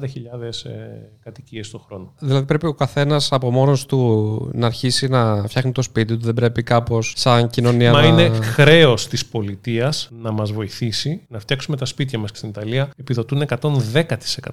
[0.64, 0.72] ε,
[1.24, 2.14] κατοικίες το χρόνο.
[2.20, 6.34] Δηλαδή πρέπει ο καθένας από μόνος του να αρχίσει να φτιάχνει το σπίτι του, δεν
[6.34, 8.08] πρέπει κάπως σαν κοινωνία Μα να.
[8.08, 12.32] είναι χρέος της πολιτείας να μας βοηθήσει να φτιάξουμε τα σπίτια μας.
[12.34, 13.54] Και στην Ιταλία επιδοτούν 110%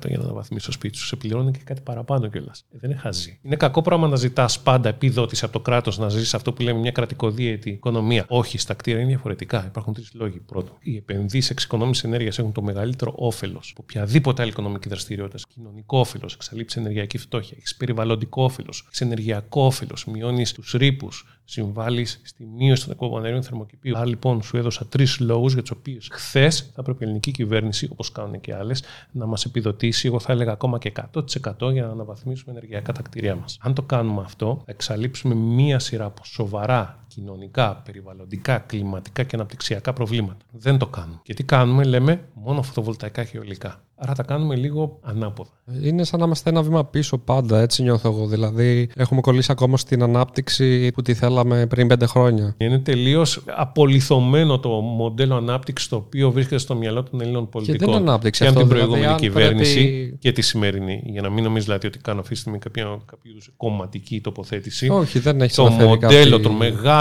[0.05, 1.07] για να αναβαθμίσει το σπίτι σου.
[1.07, 2.65] Σε πληρώνουν και κάτι παραπάνω κιόλας.
[2.73, 3.39] Ε, δεν είναι χαζί.
[3.43, 6.79] Είναι κακό πράγμα να ζητάς πάντα επιδότηση από το κράτος να ζήσει αυτό που λέμε
[6.79, 8.25] μια κρατικοδίαιτη οικονομία.
[8.29, 9.65] Όχι, στα κτίρια είναι διαφορετικά.
[9.67, 10.39] Υπάρχουν τρεις λόγοι.
[10.39, 15.39] Πρώτον, οι επενδύσεις εξοικονόμησης ενέργειας έχουν το μεγαλύτερο όφελος από οποιαδήποτε άλλη οικονομική δραστηριότητα.
[15.55, 22.05] Κοινωνικό όφελος, εξαλείψεις ενεργειακή φτώχεια, έχεις περιβαλλοντικό όφελος, έχεις ενεργειακό όφελος, μειώνεις τους ρήπους, συμβάλλει
[22.05, 23.97] στη μείωση των εκπομπών αερίων θερμοκηπίου.
[23.97, 27.89] Άρα λοιπόν σου έδωσα τρεις λόγους για τους οποίους χθες θα έπρεπε η ελληνική κυβέρνηση,
[27.93, 31.91] όπως κάνουν και άλλες, να μας επιδοτήσει, εγώ θα έλεγα ακόμα και 100% για να
[31.91, 33.59] αναβαθμίσουμε ενεργειακά τα κτίρια μας.
[33.61, 39.93] Αν το κάνουμε αυτό, θα εξαλείψουμε μία σειρά από σοβαρά κοινωνικά, περιβαλλοντικά, κλιματικά και αναπτυξιακά
[39.93, 40.45] προβλήματα.
[40.51, 41.21] Δεν το κάνουμε.
[41.23, 43.83] Και τι κάνουμε, λέμε μόνο φωτοβολταϊκά και αιωλικά.
[44.03, 45.51] Άρα τα κάνουμε λίγο ανάποδα.
[45.83, 48.27] Είναι σαν να είμαστε ένα βήμα πίσω πάντα, έτσι νιώθω εγώ.
[48.27, 52.55] Δηλαδή, έχουμε κολλήσει ακόμα στην ανάπτυξη που τη θέλαμε πριν πέντε χρόνια.
[52.59, 57.79] Είναι τελείως απολυθωμένο το μοντέλο ανάπτυξης το οποίο βρίσκεται στο μυαλό των Ελλήνων πολιτικών.
[57.79, 61.03] δεν είναι ανάπτυξη και αν αυτό, την δηλαδή, προηγούμενη αν κυβέρνηση πρέπει- και τη σημερινή.
[61.07, 64.89] Για να μην νομίζεις δηλαδή ότι κάνω αυτή τη στιγμή κάποια, κάποιο είδους κομματική τοποθέτηση.
[64.89, 67.00] Όχι, δεν έχει το αναφέρει μοντέλο κάτι- των μεγάλων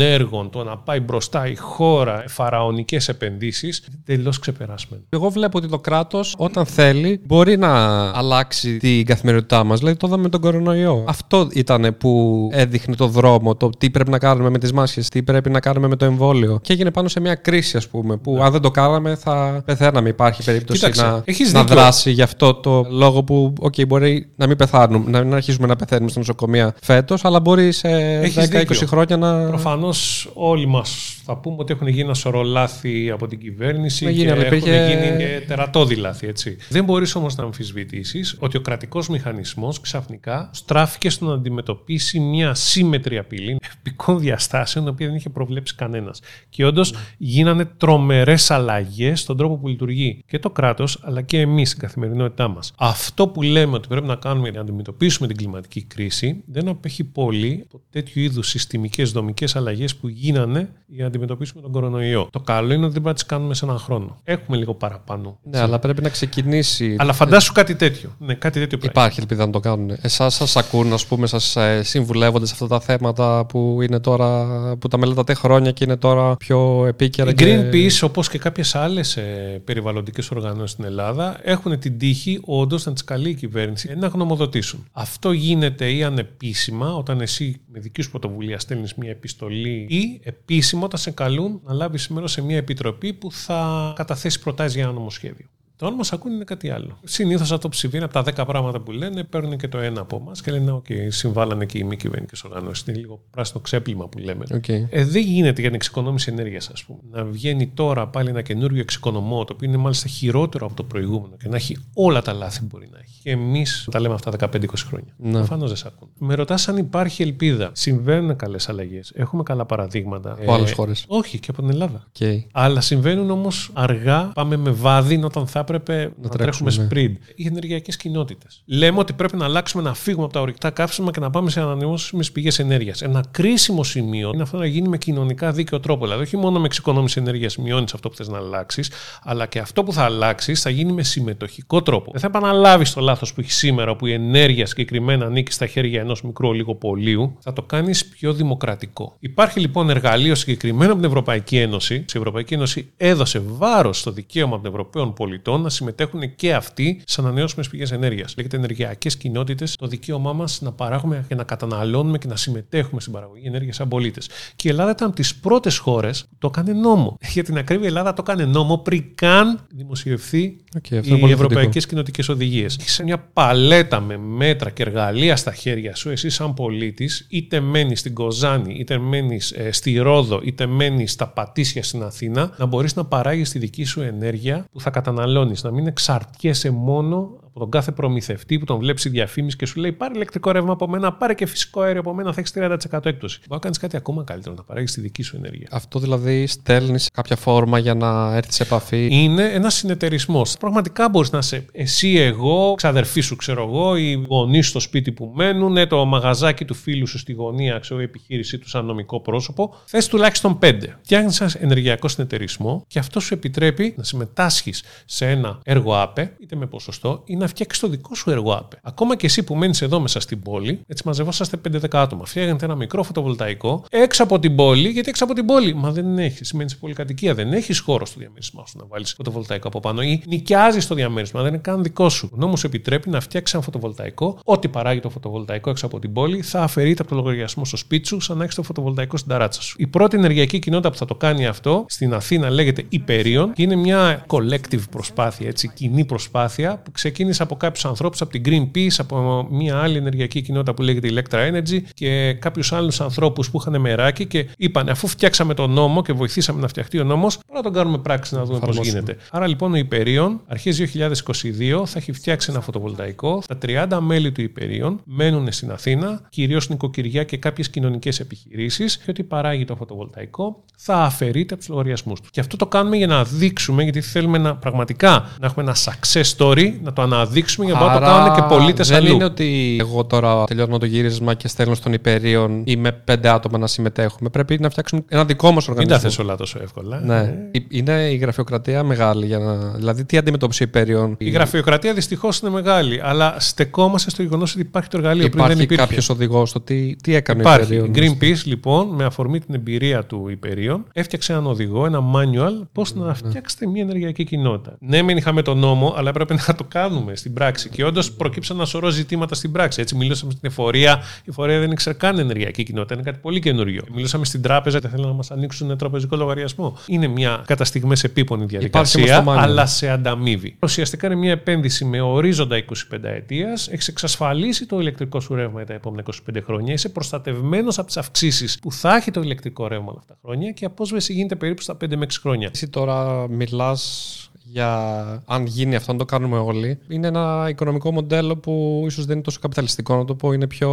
[0.00, 5.02] έργων, το να πάει μπροστά η χώρα, φαραωνικές επενδύσεις, τελείως ξεπεράσμενο.
[5.08, 7.68] Εγώ βλέπω ότι το κράτος, όταν θέλει, μπορεί να
[8.10, 9.78] αλλάξει την καθημερινότητά μας.
[9.78, 11.04] Δηλαδή, το είδαμε με τον κορονοϊό.
[11.08, 15.22] Αυτό ήταν που έδειχνε το δρόμο, το τι πρέπει να κάνουμε με τις μάσκες, τι
[15.22, 16.58] πρέπει να κάνουμε με το εμβόλιο.
[16.62, 20.08] Και έγινε πάνω σε μια κρίση, ας πούμε, που αν δεν το κάναμε θα πεθαίναμε.
[20.08, 21.74] Υπάρχει περίπτωση Κοίταξε, να, έχεις να δίκιο.
[21.76, 25.76] δράσει γι' αυτό το λόγο που, OK, μπορεί να μην πεθάνουμε, να μην αρχίσουμε να
[25.76, 28.86] πεθαίνουμε στα νοσοκομεία φέτος, αλλά μπορεί σε Έχεις 10-20 δίκιο.
[28.86, 29.37] χρόνια να.
[29.46, 34.10] Προφανώς όλοι μας θα πούμε ότι έχουν γίνει ένα σωρό λάθη από την κυβέρνηση Μα
[34.10, 36.26] και γίνει, αλλά έχουν υπήρχε- γίνει και τερατώδη λάθη.
[36.26, 36.56] Έτσι.
[36.68, 42.54] Δεν μπορείς όμως να αμφισβητήσεις ότι ο κρατικός μηχανισμός ξαφνικά στράφηκε στο να αντιμετωπίσει μια
[42.54, 46.20] σύμμετρη απειλή επικών διαστάσεων, την οποία δεν είχε προβλέψει κανένας.
[46.48, 51.68] Και όντως γίνανε τρομερές αλλαγές στον τρόπο που λειτουργεί και το κράτος, αλλά και εμείς
[51.68, 52.72] στην καθημερινότητά μας.
[52.78, 57.04] Αυτό που λέμε ότι πρέπει να κάνουμε για να αντιμετωπίσουμε την κλιματική κρίση δεν απέχει
[57.04, 62.28] πολύ από τέτοιου είδους συστημικές δομικές αλλαγές που γίνανε για να αντιμετωπίσουμε τον κορονοϊό.
[62.32, 64.20] Το καλό είναι ότι δεν πρέπει να τις κάνουμε σε έναν χρόνο.
[64.24, 65.38] Έχουμε λίγο παραπάνω.
[65.42, 66.96] Ναι, αλλά πρέπει να ξεκινήσει.
[66.98, 68.16] Αλλά φαντάσου κάτι τέτοιο.
[68.18, 68.92] Ναι, κάτι τέτοιο πρέπει.
[68.98, 69.96] Υπάρχει ελπίδα να το κάνουν.
[70.00, 74.88] Εσάς σας ακούν, ας πούμε, σας συμβουλεύονται σε αυτά τα θέματα που είναι τώρα, που
[74.88, 77.30] τα μελετάτε χρόνια και είναι τώρα πιο επίκαιρα.
[77.30, 79.18] Η και- Greenpeace, όπως και κάποιες άλλες
[79.64, 84.86] περιβαλλοντικές οργανώσεις στην Ελλάδα, έχουν την τύχη όντως να τις καλεί η κυβέρνηση να γνωμοδοτήσουν.
[84.92, 90.84] Αυτό γίνεται ή ανεπίσημα, όταν εσύ με δική σου πρωτοβουλία στέλνεις μια επιστολή, ή επίσημα
[90.84, 94.92] όταν σε καλούν να λάβεις μέρος σε μια επιτροπή που θα καταθέσει προτάσεις για ένα
[94.92, 95.46] νομοσχέδιο.
[95.78, 96.98] Το αν μας ακούνε είναι κάτι άλλο.
[97.04, 100.16] Συνήθως αυτό που συμβαίνει από τα 10 πράγματα που λένε, παίρνουν και το ένα από
[100.20, 102.86] εμάς και λένε: OK, συμβάλλανε και οι μη κυβερνητικές οργανώσεις.
[102.86, 104.44] Είναι λίγο πράσινο ξέπλυμα που λέμε.
[104.54, 104.68] Οκ.
[104.68, 106.98] Ε, δεν γίνεται για την εξοικονόμηση ενέργειας, ας πούμε.
[107.10, 111.36] Να βγαίνει τώρα πάλι ένα καινούριο εξοικονομώ, το οποίο είναι μάλιστα χειρότερο από το προηγούμενο
[111.42, 113.20] και να έχει όλα τα λάθη που μπορεί να έχει.
[113.22, 115.14] Και εμείς τα λέμε αυτά 15-20 χρόνια.
[115.16, 115.32] Ναι.
[115.32, 116.08] Προφανώς δεν σε ακούν.
[116.18, 117.70] Με ρωτάς αν υπάρχει ελπίδα.
[117.72, 119.12] Συμβαίνουν καλές αλλαγές.
[119.14, 120.32] Έχουμε καλά παραδείγματα.
[120.32, 121.04] Από άλλες χώρες.
[121.08, 122.06] Όχι, και από την Ελλάδα.
[122.06, 122.28] Οκ.
[122.52, 124.30] Αλλά συμβαίνουν όμως αργά.
[124.34, 127.16] Πάμε με βάδιν όταν θα έπρεπε να, τρέχουμε τρέξουμε, ναι.
[127.16, 127.32] sprint.
[127.34, 128.62] Οι ενεργειακές κοινότητες.
[128.66, 131.60] Λέμε ότι πρέπει να αλλάξουμε, να φύγουμε από τα ορυκτά καύσιμα και να πάμε σε
[131.60, 133.02] ανανεώσιμες πηγές ενέργειας.
[133.02, 136.04] Ένα κρίσιμο σημείο είναι αυτό να γίνει με κοινωνικά δίκαιο τρόπο.
[136.04, 138.90] Δηλαδή, όχι μόνο με εξοικονόμηση ενέργειας μειώνεις αυτό που θες να αλλάξεις,
[139.22, 142.10] αλλά και αυτό που θα αλλάξεις θα γίνει με συμμετοχικό τρόπο.
[142.10, 146.00] Δεν θα επαναλάβεις το λάθος που έχεις σήμερα, όπου η ενέργεια συγκεκριμένα ανήκει στα χέρια
[146.00, 147.36] ενός μικρού ολιγοπολίου.
[147.40, 149.16] Θα το κάνεις πιο δημοκρατικό.
[149.18, 151.94] Υπάρχει λοιπόν εργαλείο συγκεκριμένο από την Ευρωπαϊκή Ένωση.
[151.94, 157.20] Η Ευρωπαϊκή Ένωση έδωσε βάρος στο δικαίωμα των Ευρωπαίων πολιτών να συμμετέχουν και αυτοί σε
[157.20, 158.34] ανανεώσιμες πηγές ενέργειας.
[158.36, 163.12] Λέγεται ενεργειακές κοινότητες, το δικαίωμά μας να παράγουμε και να καταναλώνουμε και να συμμετέχουμε στην
[163.12, 164.28] παραγωγή ενέργειας σαν πολίτες.
[164.56, 167.16] Και η Ελλάδα ήταν από τις πρώτες χώρες που το έκανε νόμο.
[167.34, 171.20] Για την ακρίβεια, η Ελλάδα το έκανε νόμο πριν καν δημοσιευθεί Οκ, αυτό είναι οι
[171.20, 172.78] πολύ ευρωπαϊκές κοινοτικές οδηγίες.
[172.80, 178.00] Έχεις μια παλέτα με μέτρα και εργαλεία στα χέρια σου, εσύ σαν πολίτης, είτε μένεις
[178.00, 183.04] στην Κοζάνη, είτε μένεις στη Ρόδο, είτε μένεις στα Πατήσια στην Αθήνα, να μπορείς να
[183.04, 185.47] παράγεις τη δική σου ενέργεια που θα καταναλώνεις.
[185.62, 189.66] Να μην εξαρτιέσαι μόνο από από τον κάθε προμηθευτή που τον βλέπεις στη διαφήμιση και
[189.66, 192.52] σου λέει πάρε ηλεκτρικό ρεύμα από μένα, πάρε και φυσικό αέριο από μένα, θα έχεις
[192.56, 193.38] 30% έκπτωση.
[193.38, 195.68] Μπορεί να κάνεις κάτι ακόμα καλύτερο, να παράγεις τη δική σου ενέργεια.
[195.70, 200.56] Αυτό δηλαδή στέλνεις κάποια φόρμα για να έρθεις σε επαφή; Είναι ένας συνεταιρισμός.
[200.58, 205.32] Πραγματικά μπορείς να είσαι εσύ, εγώ, ξαδερφή σου, ξέρω εγώ, οι γονείς στο σπίτι που
[205.34, 209.74] μένουν, το μαγαζάκι του φίλου σου στη γωνία, ξέρω, η επιχείρησή του σαν νομικό πρόσωπο.
[209.84, 210.98] Θες τουλάχιστον πέντε.
[211.02, 216.56] Φτιάχνεις ένας ενεργειακό συνεταιρισμό και αυτό σου επιτρέπει να συμμετάσχεις σε ένα έργο ΑΠΕ, είτε
[216.56, 218.78] με ποσοστό, ή να φτιάξεις το δικό σου έργο ΑΠΕ.
[218.82, 222.24] Ακόμα και εσύ που μένεις εδώ μέσα στην πόλη, έτσι μαζευόσαστε 5-10 άτομα.
[222.24, 226.18] Φτιάχνετε ένα μικρό φωτοβολταϊκό έξω από την πόλη, γιατί έξω από την πόλη, μα δεν
[226.18, 230.02] έχει, σημαίνει σε πολυκατοικία, δεν έχεις χώρο στο διαμέρισμά σου να βάλεις φωτοβολταϊκό από πάνω
[230.02, 232.30] ή νοικιάζεις το διαμέρισμα, δεν είναι καν δικό σου.
[232.32, 236.42] Ο νόμος επιτρέπει να φτιάξεις ένα φωτοβολταϊκό, ό,τι παράγει το φωτοβολταϊκό έξω από την πόλη
[236.42, 239.62] θα αφαιρείται από το λογαριασμό στο σπίτι σου, σαν να έχεις το φωτοβολταϊκό στην ταράτσα
[239.62, 239.76] σου.
[239.78, 243.76] Η πρώτη ενεργειακή κοινότητα που θα το κάνει αυτό στην Αθήνα λέγεται Υπερίων και είναι
[243.76, 249.46] μια collective προσπάθεια, έτσι, κοινή προσπάθεια που ξεκίνησε από κάποιους ανθρώπους, από την Greenpeace, από
[249.50, 254.26] μια άλλη ενεργειακή κοινότητα που λέγεται Electra Energy και κάποιους άλλους ανθρώπους που είχαν μεράκι
[254.26, 257.98] και είπαν αφού φτιάξαμε τον νόμο και βοηθήσαμε να φτιαχτεί ο νόμος, να τον κάνουμε
[257.98, 259.16] πράξη να δούμε πώς γίνεται.
[259.30, 263.42] Άρα λοιπόν ο Υπερίων αρχίζει 2022 θα έχει φτιάξει ένα φωτοβολταϊκό.
[263.46, 269.10] Τα 30 μέλη του Υπερίων μένουν στην Αθήνα, κυρίως νοικοκυριά και κάποιες κοινωνικές επιχειρήσεις και
[269.10, 272.28] ότι παράγει το φωτοβολταϊκό θα αφαιρείται από του λογαριασμούς του.
[272.30, 276.36] Και αυτό το κάνουμε για να δείξουμε, γιατί θέλουμε να, πραγματικά να έχουμε ένα success
[276.36, 279.04] story, να το αναδείξουμε για να το κάνουν και πολίτες αλλού.
[279.06, 283.28] Δεν είναι ότι εγώ τώρα τελειώνω το γύρισμα και στέλνω στον Υπερίων ή με πέντε
[283.28, 284.28] άτομα να συμμετέχουμε.
[284.28, 285.94] Πρέπει να φτιάξουμε ένα δικό μας οργανισμό.
[285.94, 287.00] Μην τα θες όλα τόσο εύκολα.
[287.00, 287.16] Ναι.
[287.52, 287.60] Ε.
[287.68, 289.26] Είναι η γραφειοκρατία μεγάλη.
[289.26, 289.54] Για να...
[289.54, 291.14] Δηλαδή, τι αντιμετώπισε η Υπερίων.
[291.18, 295.24] Η γραφειοκρατία δυστυχώς είναι μεγάλη, αλλά στεκόμαστε στο γεγονός ότι υπάρχει το εργαλείο.
[295.24, 297.74] Υπάρχει κάποιος οδηγός στο τι, τι έκανε υπάρχει.
[297.74, 298.16] η Υπερίων.
[298.20, 303.06] Greenpeace, λοιπόν, με αφορμή την εμπειρία του Υπερίων, έφτιαξε έναν οδηγό, ένα manual, πώς να
[303.06, 303.14] Ναι.
[303.14, 304.76] φτιάξετε μια ενεργειακή κοινότητα.
[304.80, 307.68] Ναι, μην είχαμε τον νόμο, αλλά έπρεπε να το κάνουμε στην πράξη.
[307.68, 309.80] Και όντως προκύψαν ένα σωρό ζητήματα στην πράξη.
[309.80, 311.02] Έτσι, μιλήσαμε στην εφορία.
[311.24, 312.94] Η εφορία δεν ήξερε καν ενεργειακή κοινότητα.
[312.94, 313.82] Είναι κάτι πολύ καινούριο.
[313.94, 316.78] Μιλήσαμε στην τράπεζα και θέλουν να μας ανοίξουν τραπεζικό λογαριασμό.
[316.86, 319.42] Είναι μια κατά στιγμέ επίπονη διαδικασία, όμως το manual.
[319.42, 320.56] αλλά σε ανταμείβει.
[320.62, 322.64] Ουσιαστικά είναι μια επένδυση με ορίζοντα 25
[323.02, 323.52] ετία.
[323.70, 326.72] Έχει εξασφαλίσει το ηλεκτρικό σου ρεύμα για τα επόμενα 25 χρόνια.
[326.72, 330.50] Είσαι προστατευμένος από τις αυξήσεις που θα έχει το ηλεκτρικό ρεύμα όλα αυτά τα χρόνια
[330.50, 332.50] και η απόσβεση γίνεται περίπου στα 5 με 6 χρόνια.
[332.52, 336.78] Εσύ τώρα μιλάς για αν γίνει αυτό, να το κάνουμε όλοι.
[336.88, 340.32] Είναι ένα οικονομικό μοντέλο που ίσως δεν είναι τόσο καπιταλιστικό, να το πω.
[340.32, 340.70] Είναι πιο.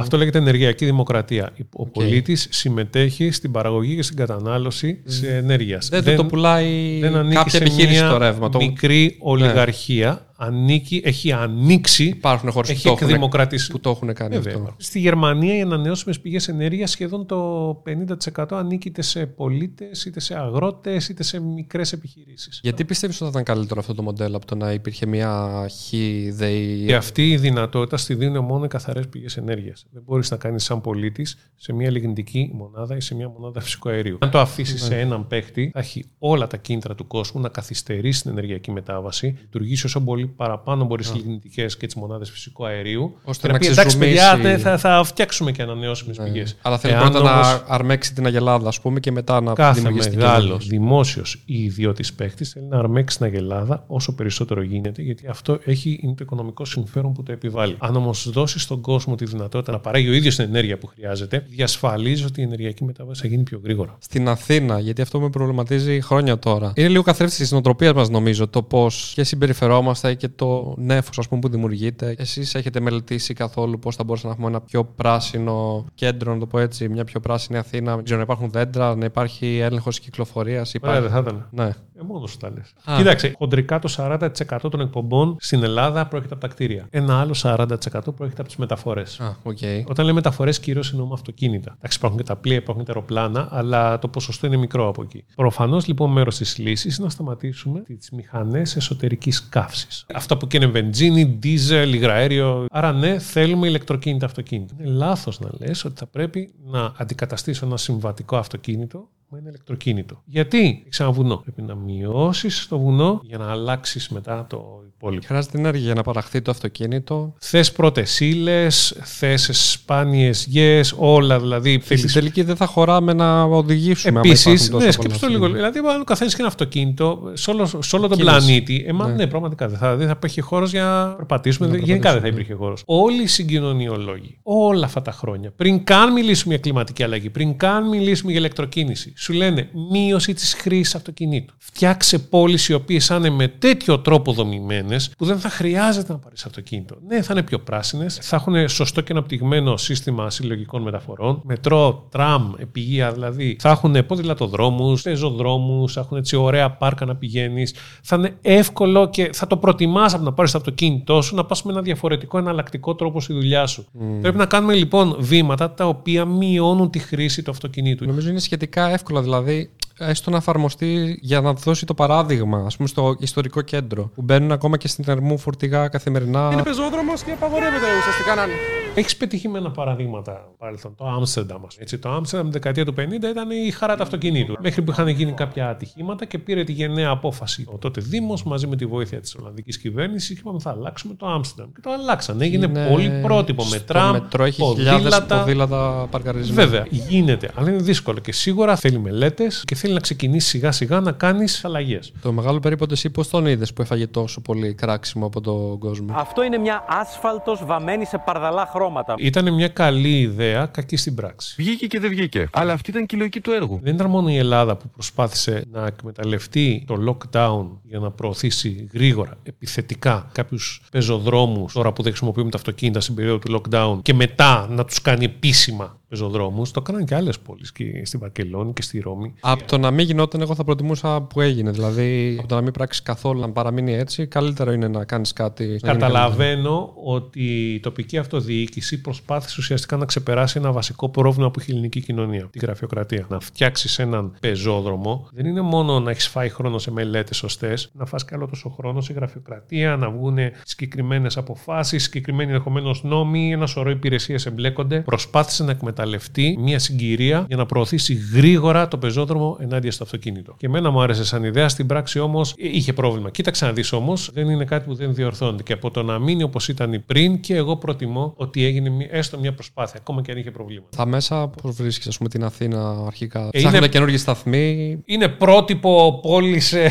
[0.00, 1.52] Αυτό λέγεται ενεργειακή δημοκρατία.
[1.58, 1.92] Ο okay.
[1.92, 5.88] πολίτης συμμετέχει στην παραγωγή και στην κατανάλωση σε ενέργειας.
[5.88, 8.48] Δεν, δεν το πουλάει δεν ανήκει κάποια σε επιχείρηση μια το ρεύμα.
[8.48, 8.58] Το...
[8.58, 10.26] Μικρή ολιγαρχία.
[10.44, 12.04] Ανήκει, έχει ανοίξει.
[12.04, 13.70] Υπάρχουν χώρες έχει που, το έχουν- εκδημοκρατήσει.
[13.70, 14.54] που το έχουν κάνει Βέβαια.
[14.54, 14.74] αυτό.
[14.76, 17.36] Στη Γερμανία οι ανανεώσιμες πηγές ενέργειας σχεδόν το
[17.84, 22.60] 50% ανήκει είτε σε πολίτες, είτε σε αγρότες, είτε σε μικρές επιχειρήσεις.
[22.62, 25.92] Γιατί πιστεύεις ότι θα ήταν καλύτερο αυτό το μοντέλο από το να υπήρχε μια χ,
[26.32, 26.84] ΔΕΗ.
[26.86, 29.86] Και αυτή η δυνατότητα στη δίνουν μόνο οι καθαρές πηγές ενέργειας.
[29.90, 33.88] Δεν μπορείς να κάνεις σαν πολίτης σε μια λιγνητική μονάδα ή σε μια μονάδα φυσικού
[33.88, 34.16] αερίου.
[34.20, 38.22] Αν το αφήσεις σε έναν παίχτη, θα έχει όλα τα κίνητρα του κόσμου να καθυστερήσει
[38.22, 43.14] την ενεργειακή μετάβαση, λειτουργήσει όσο πολύ παραπάνω μπορεί στι λιγνητικέ και τις μονάδες φυσικού αερίου.
[43.24, 46.24] Ώστε και να πει εντάξει, παιδιά, ξεζουμίσει- ναι, θα, θα φτιάξουμε και ανανεώσιμες Ναι.
[46.24, 46.56] πηγές.
[46.62, 50.18] Αλλά θέλει πρώτα να αρμέξει την Αγελάδα, ας πούμε, και μετά να Κάθε δημιουργήσει την
[50.18, 50.66] μεγάλος κοινωνία.
[50.68, 55.98] δημόσιος ή ιδιώτης παίχτη θέλει να αρμέξει την Αγελάδα όσο περισσότερο γίνεται, γιατί αυτό έχει,
[56.02, 57.76] είναι το οικονομικό συμφέρον που το επιβάλλει.
[57.78, 61.46] Αν όμως δώσει στον κόσμο τη δυνατότητα να παράγει ο ίδιος την ενέργεια που χρειάζεται,
[61.48, 63.96] διασφαλίζει ότι η ενεργειακή μετάβαση θα γίνει πιο γρήγορα.
[63.98, 66.72] Στην Αθήνα, γιατί αυτό με προβληματίζει χρόνια τώρα.
[66.74, 71.28] Είναι λίγο καθρέφτης της νοοτροπίας μας, νομίζω, το πώς και συμπεριφερόμαστε και το νέφο, ας
[71.28, 72.14] πούμε, που δημιουργείται.
[72.18, 76.46] Εσείς έχετε μελετήσει καθόλου πώς θα μπορούσαμε να έχουμε ένα πιο πράσινο κέντρο, να το
[76.46, 80.74] πω έτσι, μια πιο πράσινη Αθήνα; Δεν ξέρω, να υπάρχουν δέντρα, να υπάρχει έλεγχος κυκλοφορίας.
[80.82, 81.48] Ωραία, δεν θα ήταν.
[81.50, 81.70] Ναι.
[82.00, 82.74] Ε, μόνος σου τα λες.
[82.84, 82.96] Α.
[82.96, 86.86] Κοίταξε, χοντρικά το 40% των εκπομπών στην Ελλάδα προέρχεται από τα κτίρια.
[86.90, 89.20] Ένα άλλο 40% προέρχεται από τις μεταφορές.
[89.20, 89.58] Α, οκ.
[89.88, 91.74] Όταν λέμε μεταφορές, κυρίως εννοούμε αυτοκίνητα.
[91.76, 95.02] Εντάξει, υπάρχουν και τα πλοία, υπάρχουν και τα αεροπλάνα, αλλά το ποσοστό είναι μικρό από
[95.02, 95.24] εκεί.
[95.34, 100.06] Προφανώς λοιπόν μέρος της λύσης είναι να σταματήσουμε τις μηχανές εσωτερικής καύσης.
[100.14, 102.66] Αυτά που καίνε βενζίνη, ντίζελ, υγραέριο.
[102.70, 104.74] Άρα ναι, θέλουμε ηλεκτροκίνητα αυτοκίνητα.
[104.78, 110.22] Είναι λάθος να λες ότι θα πρέπει να αντικαταστήσω ένα συμβατικό αυτοκίνητο με ένα ηλεκτροκίνητο.
[110.24, 111.36] Γιατί, σε ένα βουνό.
[111.36, 115.26] Πρέπει να μειώσεις το βουνό για να αλλάξεις μετά το υπόλοιπο.
[115.26, 117.34] Χρειάζεται ενέργεια για να παραχθεί το αυτοκίνητο.
[117.38, 118.66] Θες πρώτες ύλες,
[119.02, 121.78] θες σπάνιες γέε, όλα δηλαδή.
[121.78, 124.10] Και στην τελική δεν θα χωράμε να οδηγήσουμε.
[124.18, 125.44] άμα Επίσης, υπάρχουν τόσα ναι, πολλά σκέψτε το λίγο.
[125.44, 125.70] αυτοκίνητα.
[125.72, 128.36] Δηλαδή, αν ο καθένα έχει ένα αυτοκίνητο σε όλο, σε όλο τον Κίνηση.
[128.36, 129.14] πλανήτη, εμά, Ναι.
[129.14, 129.26] ναι.
[129.26, 131.66] πραγματικά δεν θα, δεν θα υπήρχε χώρος για να περπατήσουμε.
[131.66, 132.82] Να δεν- Γενικά δεν θα περπατήσουμε, υπήρχε χώρος.
[133.06, 137.88] Όλοι οι συγκοινωνιολόγοι, όλα αυτά τα χρόνια, πριν καν μιλήσουμε για κλιματική αλλαγή, πριν καν
[137.88, 141.54] μιλήσουμε για ηλεκτροκίνηση, Σου λένε μείωση της χρήσης αυτοκινήτου.
[141.58, 146.18] Φτιάξε πόλεις οι οποίες θα είναι με τέτοιο τρόπο δομημένες που δεν θα χρειάζεται να
[146.18, 146.96] πάρεις αυτοκίνητο.
[147.06, 152.52] Ναι, θα είναι πιο πράσινες, θα έχουν σωστό και αναπτυγμένο σύστημα συλλογικών μεταφορών, μετρό, τραμ,
[152.58, 153.56] επιγεία δηλαδή.
[153.60, 157.74] Θα έχουν ποδηλατοδρόμους, πεζοδρόμους, θα έχουν έτσι ωραία πάρκα να πηγαίνεις.
[158.02, 161.62] Θα είναι εύκολο και θα το προτιμάς από να πάρεις το αυτοκίνητό σου να πας
[161.62, 163.86] με ένα διαφορετικό εναλλακτικό τρόπο στη δουλειά σου.
[164.20, 168.06] Πρέπει να κάνουμε λοιπόν βήματα τα οποία μειώνουν τη χρήση του αυτοκινήτου.
[168.06, 172.88] Νομίζω είναι σχετικά εύκολο, δηλαδή έστω να εφαρμοστεί για να δώσει το παράδειγμα, ας πούμε,
[172.88, 174.10] στο ιστορικό κέντρο.
[174.14, 176.50] Που μπαίνουν ακόμα και στην Ερμού φορτηγά καθημερινά.
[176.52, 178.52] Είναι πεζόδρομος και απαγορεύεται ουσιαστικά να είναι.
[178.96, 180.94] Έχεις πετυχημένα παραδείγματα παρελθόν.
[180.96, 181.56] Το Άμστερνταμ.
[181.66, 181.82] ας πούμε.
[181.82, 184.56] Έτσι, το Άμστερνταμ την δεκαετία του 50 ήταν η χαρά του αυτοκινήτου.
[184.62, 188.66] Μέχρι που είχαν γίνει κάποια ατυχήματα και πήρε τη γενναία απόφαση ο τότε Δήμος μαζί
[188.66, 191.72] με τη βοήθεια της Ολλανδικής κυβέρνησης και είπαμε θα αλλάξουμε το Άμστερνταμ.
[191.74, 192.40] Και το αλλάξαν.
[192.40, 195.38] Έγινε Είναι- πολύ πρότυπο με στο τραμ, μετρό έχει χιλιάδες ποδήλατα.
[195.38, 196.62] ποδήλατα παρκαρισμένα.
[196.68, 201.00] Βέβαια, γίνεται, αλλά είναι δύσκολο και σίγουρα θέλει μελέτες και θέλει να ξεκινήσει σιγά σιγά
[201.00, 202.12] να κάνεις αλλαγές.
[202.22, 206.14] Το μεγάλο περίπου εσύ πώς τον είδες που έφαγε τόσο πολύ κράξιμο από τον κόσμο;
[206.14, 209.14] Αυτό είναι μια άσφαλτος βαμμένη σε παρδαλά χρώματα.
[209.18, 211.54] Ήταν μια καλή ιδέα, κακή στην πράξη.
[211.56, 212.48] Βγήκε και δεν βγήκε.
[212.52, 213.80] Αλλά αυτή ήταν και η λογική του έργου.
[213.82, 219.38] Δεν ήταν μόνο η Ελλάδα που προσπάθησε να εκμεταλλευτεί το lockdown για να προωθήσει γρήγορα,
[219.42, 224.66] επιθετικά κάποιους πεζοδρόμους, τώρα που δεν χρησιμοποιούμε τα αυτοκίνητα στην περίοδο του lockdown, και μετά
[224.70, 226.70] να τους κάνει επίσημα πεζοδρόμους.
[226.70, 229.34] Το έκαναν και άλλες πόλεις, και στη Βαρκελόνη και στη Ρώμη.
[229.40, 231.70] Από το να μην γινόταν, εγώ θα προτιμούσα που έγινε.
[231.70, 235.62] Δηλαδή, από το να μην πράξει καθόλου, να παραμείνει έτσι, καλύτερο είναι να κάνεις κάτι.
[235.62, 236.12] να γίνει καλύτερο.
[236.12, 241.72] Καταλαβαίνω ότι η τοπική αυτοδιοίκηση προσπάθησε ουσιαστικά να ξεπεράσει ένα βασικό πρόβλημα που έχει η
[241.72, 243.26] ελληνική κοινωνία, τη γραφειοκρατία.
[243.28, 248.04] Να φτιάξεις έναν πεζόδρομο δεν είναι μόνο να έχεις φάει χρόνο σε μελέτες σωστές, να
[248.04, 253.66] φας και άλλο τόσο χρόνο σε γραφειοκρατία, να βγουν συγκεκριμένες αποφάσεις, συγκεκριμένοι ενδεχομένως νόμοι, ένα
[253.66, 255.00] σωρό υπηρεσίες εμπλέκονται.
[255.00, 255.70] Προσπάθησε να
[256.04, 260.54] εκμεταλλευτεί μια συγκυρία για να προωθήσει γρήγορα το πεζόδρομο ενάντια στο αυτοκίνητο.
[260.58, 263.30] Και εμένα μου άρεσε σαν ιδέα, στην πράξη όμως είχε πρόβλημα.
[263.30, 265.62] Κοίταξε να δεις όμως, δεν είναι κάτι που δεν διορθώνεται.
[265.62, 269.38] Και από το να μείνει όπως ήταν πριν, και εγώ προτιμώ ότι έγινε μια- έστω
[269.38, 270.96] μια προσπάθεια, ακόμα και αν είχε προβλήματα.
[270.96, 274.98] Τα μέσα, πώς βρίσκεις, ας πούμε, την Αθήνα αρχικά; Ε, Ψάχνουν είναι- καινούργιοι σταθμοί.
[275.04, 276.88] Είναι πρότυπο πόλης σε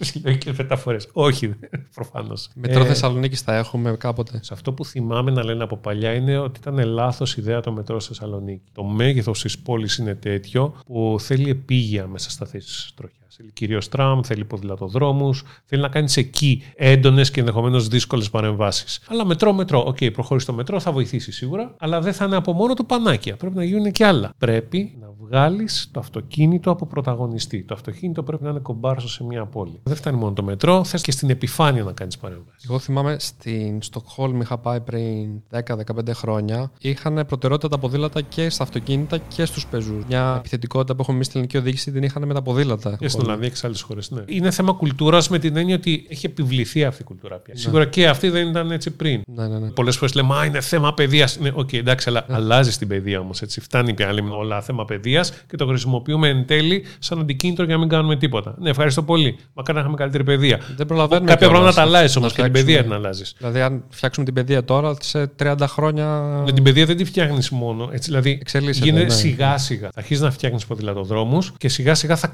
[0.00, 1.08] συλλογικέ μεταφορές.
[1.12, 1.54] Όχι,
[1.94, 2.50] προφανώς.
[2.54, 4.40] Μετρό Θεσσαλονίκη θα έχουμε κάποτε.
[4.42, 8.00] Σε αυτό που θυμάμαι να λένε από παλιά είναι ότι ήταν λάθος ιδέα το μετρό
[8.00, 8.70] στη Θεσσαλονίκη.
[8.72, 13.19] Το μέγεθος της πόλης είναι τέτοιο που θέλει επίγεια μέσα στα θέσεις τροχιά.
[13.36, 19.00] Θέλει κυρίως τραμ, θέλει ποδηλατοδρόμους, θέλει να κάνεις εκεί έντονες και ενδεχομένως δύσκολες παρεμβάσεις.
[19.08, 19.84] Αλλά μετρό, μετρό.
[19.86, 23.36] Οκ, προχωρήσει το μετρό, θα βοηθήσεις σίγουρα, αλλά δεν θα είναι από μόνο του πανάκεια.
[23.36, 24.32] Πρέπει να γίνουν και άλλα.
[24.38, 27.62] Πρέπει να βγάλεις το αυτοκίνητο από πρωταγωνιστή.
[27.62, 29.80] Το αυτοκίνητο πρέπει να είναι κομπάρσος σε μια πόλη.
[29.82, 32.64] Δεν φτάνει μόνο το μετρό, θες και στην επιφάνεια να κάνεις παρεμβάσεις.
[32.68, 36.70] Εγώ θυμάμαι στην Στοκχόλμη είχα πάει πριν 10-15 χρόνια.
[36.80, 40.04] Είχαν προτεραιότητα τα ποδήλατα και στα αυτοκίνητα και στους πεζούς.
[40.08, 42.96] Μια επιθετικότητα που έχουμε εμείς στην ελληνική οδήγηση την είχαν με τα ποδήλατα.
[42.96, 44.00] Και στην Ολλανδία και σε άλλες χώρες.
[44.08, 44.22] Ναι.
[44.26, 47.56] Είναι θέμα κουλτούρας με την έννοια ότι έχει επιβληθεί αυτή η κουλτούρα πια.
[47.56, 49.20] Σίγουρα και αυτή δεν ήταν έτσι πριν.
[49.34, 49.68] Ναι, ναι, ναι.
[49.70, 51.38] Πολλές φορές λέμε Α, είναι θέμα παιδείας.
[51.38, 53.42] Ναι, οκ, εντάξει, αλλά αλλάζει την παιδεία όμως.
[53.60, 57.74] Φτάνει πια να λέμε όλα θέμα παιδείας και το χρησιμοποιούμε εν τέλει σαν αντικίνητρο για
[57.74, 58.54] να μην κάνουμε τίποτα.
[58.58, 59.36] Ναι, ευχαριστώ πολύ.
[59.54, 60.60] Μακάρι να είχαμε καλύτερη παιδεία.
[60.76, 62.80] Δεν προλαβαίνουμε Κάποια κιόλας πράγματα τα αλλάζει όμως να και την φτιάξουμε.
[62.80, 63.34] παιδεία την αλλάζεις.
[63.38, 66.06] Δηλαδή, αν φτιάξουμε την παιδεία τώρα, σε 30 χρόνια.
[66.44, 67.88] Με την παιδεία δεν τη φτιάχνεις μόνο.
[67.92, 69.10] Έτσι, δηλαδή Εξελίσσεται, γίνεται ναι.
[69.10, 69.86] σιγά σιγά.
[69.86, 72.26] Θα αρχίσεις να φτιάχνεις ποδηλατοδρόμους και σιγά σιγά θα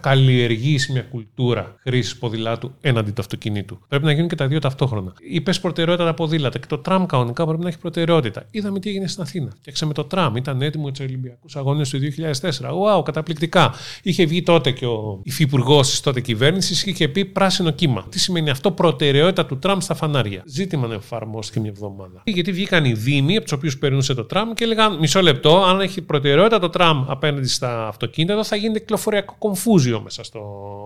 [0.76, 3.78] καλλιεργήσεις μια κουλτούρα χρήσης ποδηλάτου έναντι του αυτοκινήτου.
[3.88, 5.12] Πρέπει να γίνουν και τα δύο ταυτόχρονα.
[5.30, 8.46] Είπες προτεραιότητα τα ποδήλατα και το τραμ κανονικά πρέπει να έχει προτεραιότητα.
[8.50, 9.50] Είδαμε τι έγινε στην Αθήνα.
[9.58, 12.98] Φτιάξαμε το τραμ, ήταν έτοιμο για τους Ολυμπιακούς Αγώνες του 2004.
[12.98, 13.74] Wow, καταπληκτικά.
[14.02, 18.06] Είχε βγει τότε και ο υφυπουργός της τότε κυβέρνησης και είχε πει πράσινο κύμα.
[18.08, 20.42] Τι σημαίνει αυτό, προτεραιότητα του τραμ στα φανάρια.
[20.46, 22.22] Ζήτημα να εφαρμόστηκε μια εβδομάδα.
[22.24, 25.80] Γιατί βγήκαν οι δήμοι από τους οποίους περνούσε το τραμ και έλεγαν μισό λεπτό, αν
[25.80, 30.40] έχει προτεραιότητα το τραμ απέναντι στα αυτοκίνητα, εδώ θα γίνεται κυκλοφοριακό κομφούζιο μέσα στο,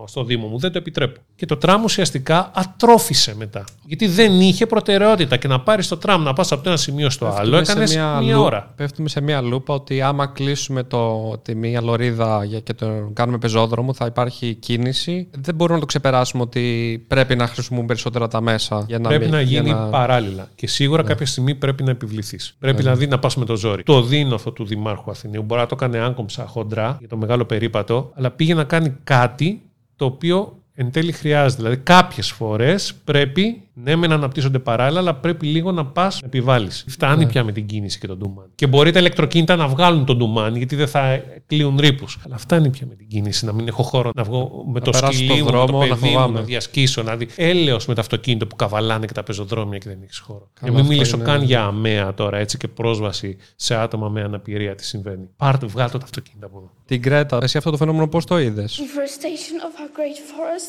[0.07, 0.59] στο Δήμο μου.
[0.59, 1.21] Δεν το επιτρέπω.
[1.37, 3.65] Και το τραμ ουσιαστικά ατρόφησε μετά.
[3.87, 7.11] Γιατί δεν είχε προτεραιότητα και να πάρεις το τραμ να πας από το ένα σημείο
[7.11, 8.73] στο άλλο, Πέφτουμε σε έκανες μία λου- ώρα.
[8.77, 13.39] Πέφτουμε σε μια λούπα ότι άμα κλείσουμε το, τη μία λωρίδα για- και το κάνουμε
[13.39, 15.29] πεζόδρομο θα υπάρχει κίνηση.
[15.39, 19.25] Δεν μπορούμε να το ξεπεράσουμε ότι πρέπει να χρησιμοποιούμε περισσότερα τα μέσα για να πρέπει
[19.25, 19.91] μην- να για γίνει να- Ναι.
[19.91, 20.49] παράλληλα.
[20.55, 22.57] Και σίγουρα κάποια στιγμή πρέπει να επιβληθείς.
[22.59, 23.83] Πρέπει δηλαδή να πας με το ζόρι.
[23.83, 28.11] Το δίνοφο του Δημάρχου Αθηναίου μπορεί να το κάνει άγκομψα χοντρά για το μεγάλο περίπατο,
[28.15, 29.63] αλλά πήγε να κάνει κάτι
[30.01, 31.63] το οποίο Εν τέλει χρειάζεται.
[31.63, 36.27] Δηλαδή, κάποιες φορές πρέπει ναι, με να αναπτύσσονται παράλληλα, αλλά πρέπει λίγο να πας να
[36.27, 36.85] επιβάλλεις.
[36.89, 37.31] Φτάνει Ναι.
[37.31, 38.49] πια με την κίνηση και τον ντουμάνι.
[38.55, 42.19] Και μπορεί τα ηλεκτροκίνητα να βγάλουν τον ντουμάνι, γιατί δεν θα κλείουν ρήπους.
[42.27, 45.13] Αλλά φτάνει πια με την κίνηση, να μην έχω χώρο να βγω με το περάσω
[45.13, 46.39] σκυλί στον μου, με το δρόμο, να παιδί μου, φοβάμαι.
[46.39, 49.99] να διασκήσω, να δει έλεος με το αυτοκίνητο που καβαλάνε και τα πεζοδρόμια και δεν
[50.03, 50.39] έχεις χώρο.
[50.39, 54.09] Καλά, και μην αυτό μιλήσω είναι- καν για αμαία τώρα έτσι και πρόσβαση σε άτομα
[54.09, 55.29] με αναπηρία τι συμβαίνει.
[55.37, 56.71] Πάρτε, βγάλτε τα αυτοκίνητα από εδώ.
[56.87, 60.17] Την Κρέτα, εσύ αυτό το φαινόμενο πώς το είδες; Deforestation of our great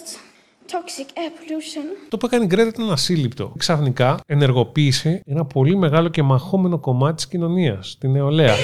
[0.01, 0.15] forests,
[0.71, 2.07] toxic air pollution.
[2.09, 3.53] Το που έκανε η Γκρέτα ήταν ασύλληπτο.
[3.57, 8.55] Ξαφνικά ενεργοποίησε ένα πολύ μεγάλο και μαχόμενο κομμάτι της κοινωνίας, την νεολαία.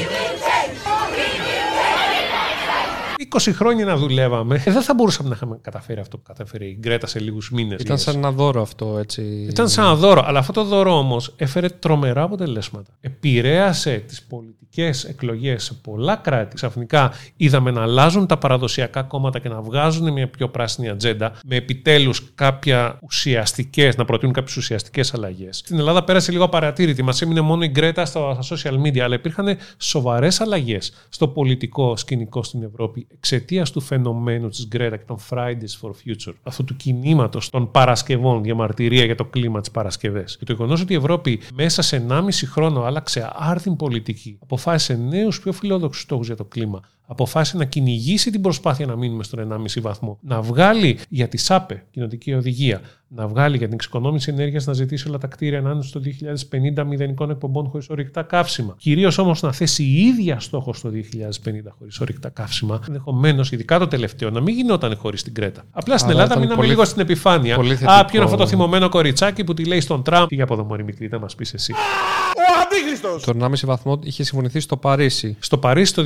[3.17, 6.77] 20 χρόνια να δουλεύαμε, ε, δεν θα μπορούσαμε να είχαμε καταφέρει αυτό που καταφέρει η
[6.79, 7.81] Γκρέτα σε λίγους μήνες.
[7.81, 9.21] Ήταν σαν ένα δώρο αυτό, έτσι.
[9.49, 10.23] Ήταν σαν ένα δώρο.
[10.25, 12.91] Αλλά αυτό το δώρο όμως έφερε τρομερά αποτελέσματα.
[13.01, 16.55] Επηρέασε τις πολιτικές εκλογές σε πολλά κράτη.
[16.55, 21.55] Ξαφνικά είδαμε να αλλάζουν τα παραδοσιακά κόμματα και να βγάζουν μια πιο πράσινη ατζέντα με
[21.55, 25.57] επιτέλους κάποια ουσιαστικές, να προτείνουν κάποιες ουσιαστικές αλλαγές.
[25.57, 27.01] Στην Ελλάδα πέρασε λίγο απαρατήρητη.
[27.03, 31.97] Μας έμεινε μόνο η Γκρέτα στα στα social media, αλλά υπήρχαν σοβαρές αλλαγές στο πολιτικό
[31.97, 36.75] σκηνικό στην Ευρώπη εξαιτίας του φαινομένου της Γκρέτα και των Fridays for Future, αυτού του
[36.75, 40.37] κινήματος των Παρασκευών, διαμαρτυρία για το κλίμα τι Παρασκευές.
[40.37, 45.39] Και το γεγονός ότι η Ευρώπη μέσα σε 1,5 χρόνο άλλαξε άρδιν πολιτική, αποφάσισε νέους
[45.39, 49.81] πιο φιλόδοξους στόχους για το κλίμα, αποφάσισε να κυνηγήσει την προσπάθεια να μείνουμε στον 1,5
[49.81, 54.73] βαθμό, να βγάλει για τη ΣΑΠΕ, κοινοτική οδηγία, να βγάλει για την εξοικονόμηση ενέργειας να
[54.73, 56.01] ζητήσει όλα τα κτίρια να είναι στο
[56.79, 58.75] 2050 μηδενικών εκπομπών χωρίς ορυκτά καύσιμα.
[58.79, 62.79] Κυρίως όμως να θέσει η ίδια στόχο στο 2050 χωρίς ορυκτά καύσιμα.
[62.87, 65.63] Ενδεχομένως, ειδικά το τελευταίο, να μην γινόταν χωρίς την Κρέτα.
[65.71, 67.55] Απλά στην Άρα Ελλάδα ήταν μείναμε πολύ- λίγο στην επιφάνεια.
[67.55, 68.05] πολύ Α, θετικό.
[68.05, 70.27] ποιο είναι αυτό το θυμωμένο κοριτσάκι που τη λέει στον Τραμπ.
[70.27, 71.73] Πήγε από εδώ, Μωρή Μικρή, θα μας πεις εσύ.
[73.25, 75.37] Το 1,5 βαθμό είχε συμφωνηθεί στο Παρίσι.
[75.39, 76.03] Στο Παρίσι το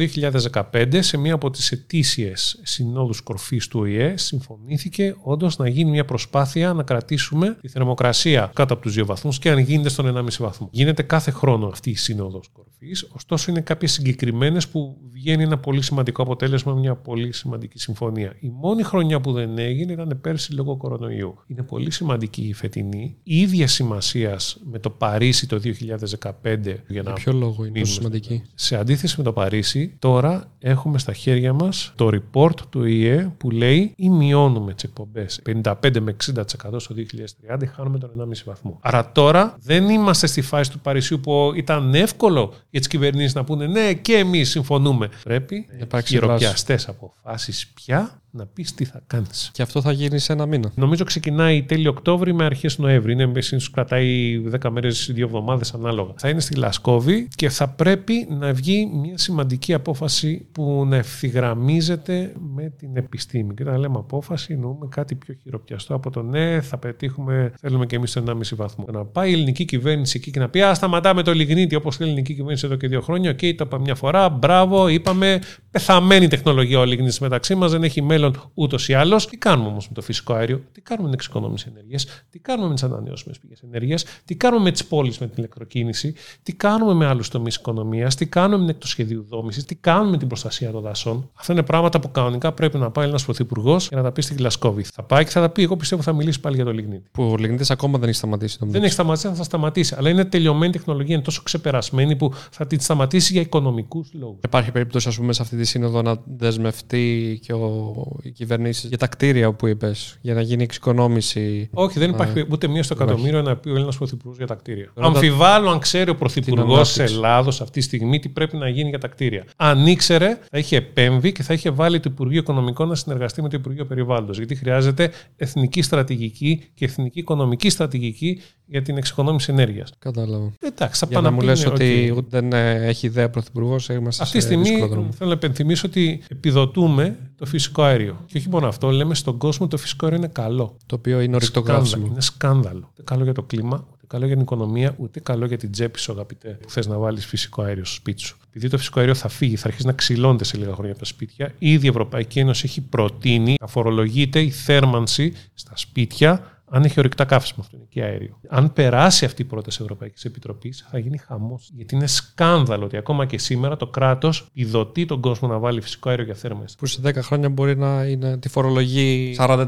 [0.72, 6.06] 2015, σε μία από τις ετήσιες συνόδους κορφής του ΟΗΕ, συμφωνήθηκε όντως να γίνει μια
[6.06, 10.28] προσπάθεια να κρατήσουμε τη θερμοκρασία κάτω από τους δύο βαθμούς και αν γίνεται στον 1,5
[10.40, 10.70] βαθμό.
[10.72, 15.82] Γίνεται κάθε χρόνο αυτή η σύνοδος κορφής, ωστόσο είναι κάποιες συγκεκριμένες που βγαίνει ένα πολύ
[15.82, 18.36] σημαντικό αποτέλεσμα, μια πολύ σημαντική συμφωνία.
[18.40, 21.38] Η μόνη χρονιά που δεν έγινε ήταν πέρσι λόγω κορονοϊού.
[21.48, 27.02] Είναι πολύ σημαντική η φετινή, η ίδια σημασίας με το Παρίσι το 2015 για να
[27.02, 28.42] Για ποιο λόγο είναι τόσο μείνουμε σημαντική.
[28.56, 33.50] σε αντίθεση με το Παρίσι, τώρα έχουμε στα χέρια μας το report του ΙΕ που
[33.52, 36.44] λέει ή μειώνουμε τις εκπομπές 55 με 60%
[36.78, 38.80] στο 2030 ή χάνουμε τον 1,5 βαθμό.
[38.82, 43.44] Άρα τώρα δεν είμαστε στη φάση του Παρισιού που ήταν εύκολο για τις κυβερνήσεις να
[43.44, 45.10] πούνε ναι, και εμείς συμφωνούμε.
[45.24, 49.50] Πρέπει υπάρξει χειροπιαστές αποφάσεις πια να πεις τι θα κάνεις.
[49.54, 50.72] Και αυτό θα γίνει σε ένα μήνα.
[50.76, 53.12] Νομίζω ξεκινάει τέλη Οκτώβρη με αρχές Νοέμβρη.
[53.12, 56.14] Είναι συνήθως κρατάει 10 μέρες ή 2 εβδομάδες ανάλογα.
[56.18, 62.34] Θα είναι στη Γλασκώβη και θα πρέπει να βγει μια σημαντική απόφαση που να ευθυγραμμίζεται
[62.56, 63.54] με την επιστήμη.
[63.54, 67.96] Και όταν λέμε απόφαση, εννοούμε κάτι πιο χειροπιαστό από το ναι, θα πετύχουμε, θέλουμε και
[67.96, 68.86] εμείς το 1,5 βαθμό.
[68.86, 71.96] Το να πάει η ελληνική κυβέρνηση εκεί και να πει Α, σταματάμε το λιγνίτη όπως
[71.96, 73.30] θέλει η ελληνική κυβέρνηση εδώ και δύο χρόνια.
[73.30, 74.30] Οκ, το είπαμε μια φορά.
[74.30, 75.40] Μπράβο, είπαμε
[75.72, 78.21] πεθαμένη τεχνολογία ο λιγνίτης μεταξύ μας, δεν έχει μέλλον
[78.54, 79.28] ούτως ή άλλως.
[79.28, 82.68] Τι κάνουμε όμως με το φυσικό αέριο, τι κάνουμε με την εξοικονόμηση ενέργειας, τι κάνουμε
[82.68, 86.14] με τις ανανεώσιμες πηγές ενέργειας, τι κάνουμε με τις πόλεις με την ηλεκτροκίνηση,
[86.44, 90.18] τι κάνουμε με άλλους τομείς οικονομίας, τι κάνουμε με την εκτοσχεδίου δόμησης, τι κάνουμε με
[90.18, 93.98] την προστασία των δασών; Αυτά είναι πράγματα που κανονικά πρέπει να πάει ένας πρωθυπουργός για
[93.98, 94.84] να τα πει στη Γλασκόβη.
[94.84, 95.64] Θα πάει και θα τα πει.
[95.64, 97.10] Εγώ πιστεύω θα μιλήσει πάλι για το λιγνίτη.
[97.12, 98.58] Που ο Λιγνίτης ακόμα δεν έχει σταματήσει.
[98.60, 98.78] νομίζω.
[98.78, 99.96] Δεν έχει σταματήσει, θα σταματήσει.
[99.98, 104.40] Αλλά είναι τελειωμένη τεχνολογία, είναι τόσο ξεπερασμένη που θα την σταματήσει για οικονομικούς λόγους.
[104.44, 107.94] Υπάρχει περίπτωση, ας πούμε, σε αυτή τη σύνοδο να δεσμευτεί και ο,
[108.24, 111.70] οι κυβερνήσεις για τα κτίρια που είπες, για να γίνει εξοικονόμηση.
[111.74, 113.04] Όχι, δεν υπάρχει Α, ούτε μία στο όχι.
[113.04, 114.92] εκατομμύριο να πει ο Έλληνας Πρωθυπουργός για τα κτίρια.
[114.94, 117.14] Ρώτα- Αμφιβάλλω αν ξέρει ο Πρωθυπουργός τη ανάπτυξη.
[117.26, 119.44] Ελλάδος αυτή τη στιγμή τι πρέπει να γίνει για τα κτίρια.
[119.56, 123.50] Αν ήξερε, θα είχε επέμβει και θα είχε βάλει το Υπουργείο Οικονομικών να συνεργαστεί με
[123.50, 124.38] το Υπουργείο Περιβάλλοντος.
[124.38, 129.92] Γιατί χρειάζεται εθνική στρατηγική και εθνική οικονομική στρατηγική για την εξοικονόμηση ενέργειας.
[130.00, 130.52] Κατάλαβα.
[130.60, 132.18] Εντάξει, θα Για πάνε να μου πει, λες ναι, ότι οκ.
[132.18, 135.12] ούτε δεν ε, έχει ιδέα ο Πρωθυπουργός, είμαστε Αυτή τη σε στιγμή δύσκολο δρόμο.
[135.12, 138.01] θέλω να επενθυμίσω ότι επιδοτούμε το φυσικό αέριο.
[138.26, 140.78] Και όχι μόνο αυτό, λέμε στον κόσμο ότι το φυσικό αέριο είναι καλό.
[140.86, 141.46] Το οποίο είναι Σκάνδαλο.
[141.54, 142.06] ορυκτογράφησιμο.
[142.06, 142.90] Είναι σκάνδαλο.
[142.92, 146.00] Ούτε καλό για το κλίμα, ούτε καλό για την οικονομία, ούτε καλό για την τσέπη
[146.00, 148.38] σου, αγαπητέ, που θες να βάλεις φυσικό αέριο στο σπίτι σου.
[148.50, 151.06] Επειδή το φυσικό αέριο θα φύγει, θα αρχίσει να ξυλώνεται σε λίγα χρόνια από τα
[151.06, 157.00] σπίτια, ήδη η Ευρωπαϊκή Ένωση έχει προτείνει να φορολογείται η θέρμανση στα σπίτια Αν έχει
[157.00, 158.40] ορυκτά καύσιμα αυτό είναι και αέριο.
[158.50, 161.70] Αν περάσει αυτή η πρόταση Ευρωπαϊκής Επιτροπής, θα γίνει χαμός.
[161.76, 166.10] Γιατί είναι σκάνδαλο ότι ακόμα και σήμερα το κράτος επιδοτεί τον κόσμο να βάλει φυσικό
[166.10, 166.76] αέριο για θέρμανση.
[166.78, 169.66] Που σε 10 χρόνια μπορεί να είναι τη φορολογή 40%.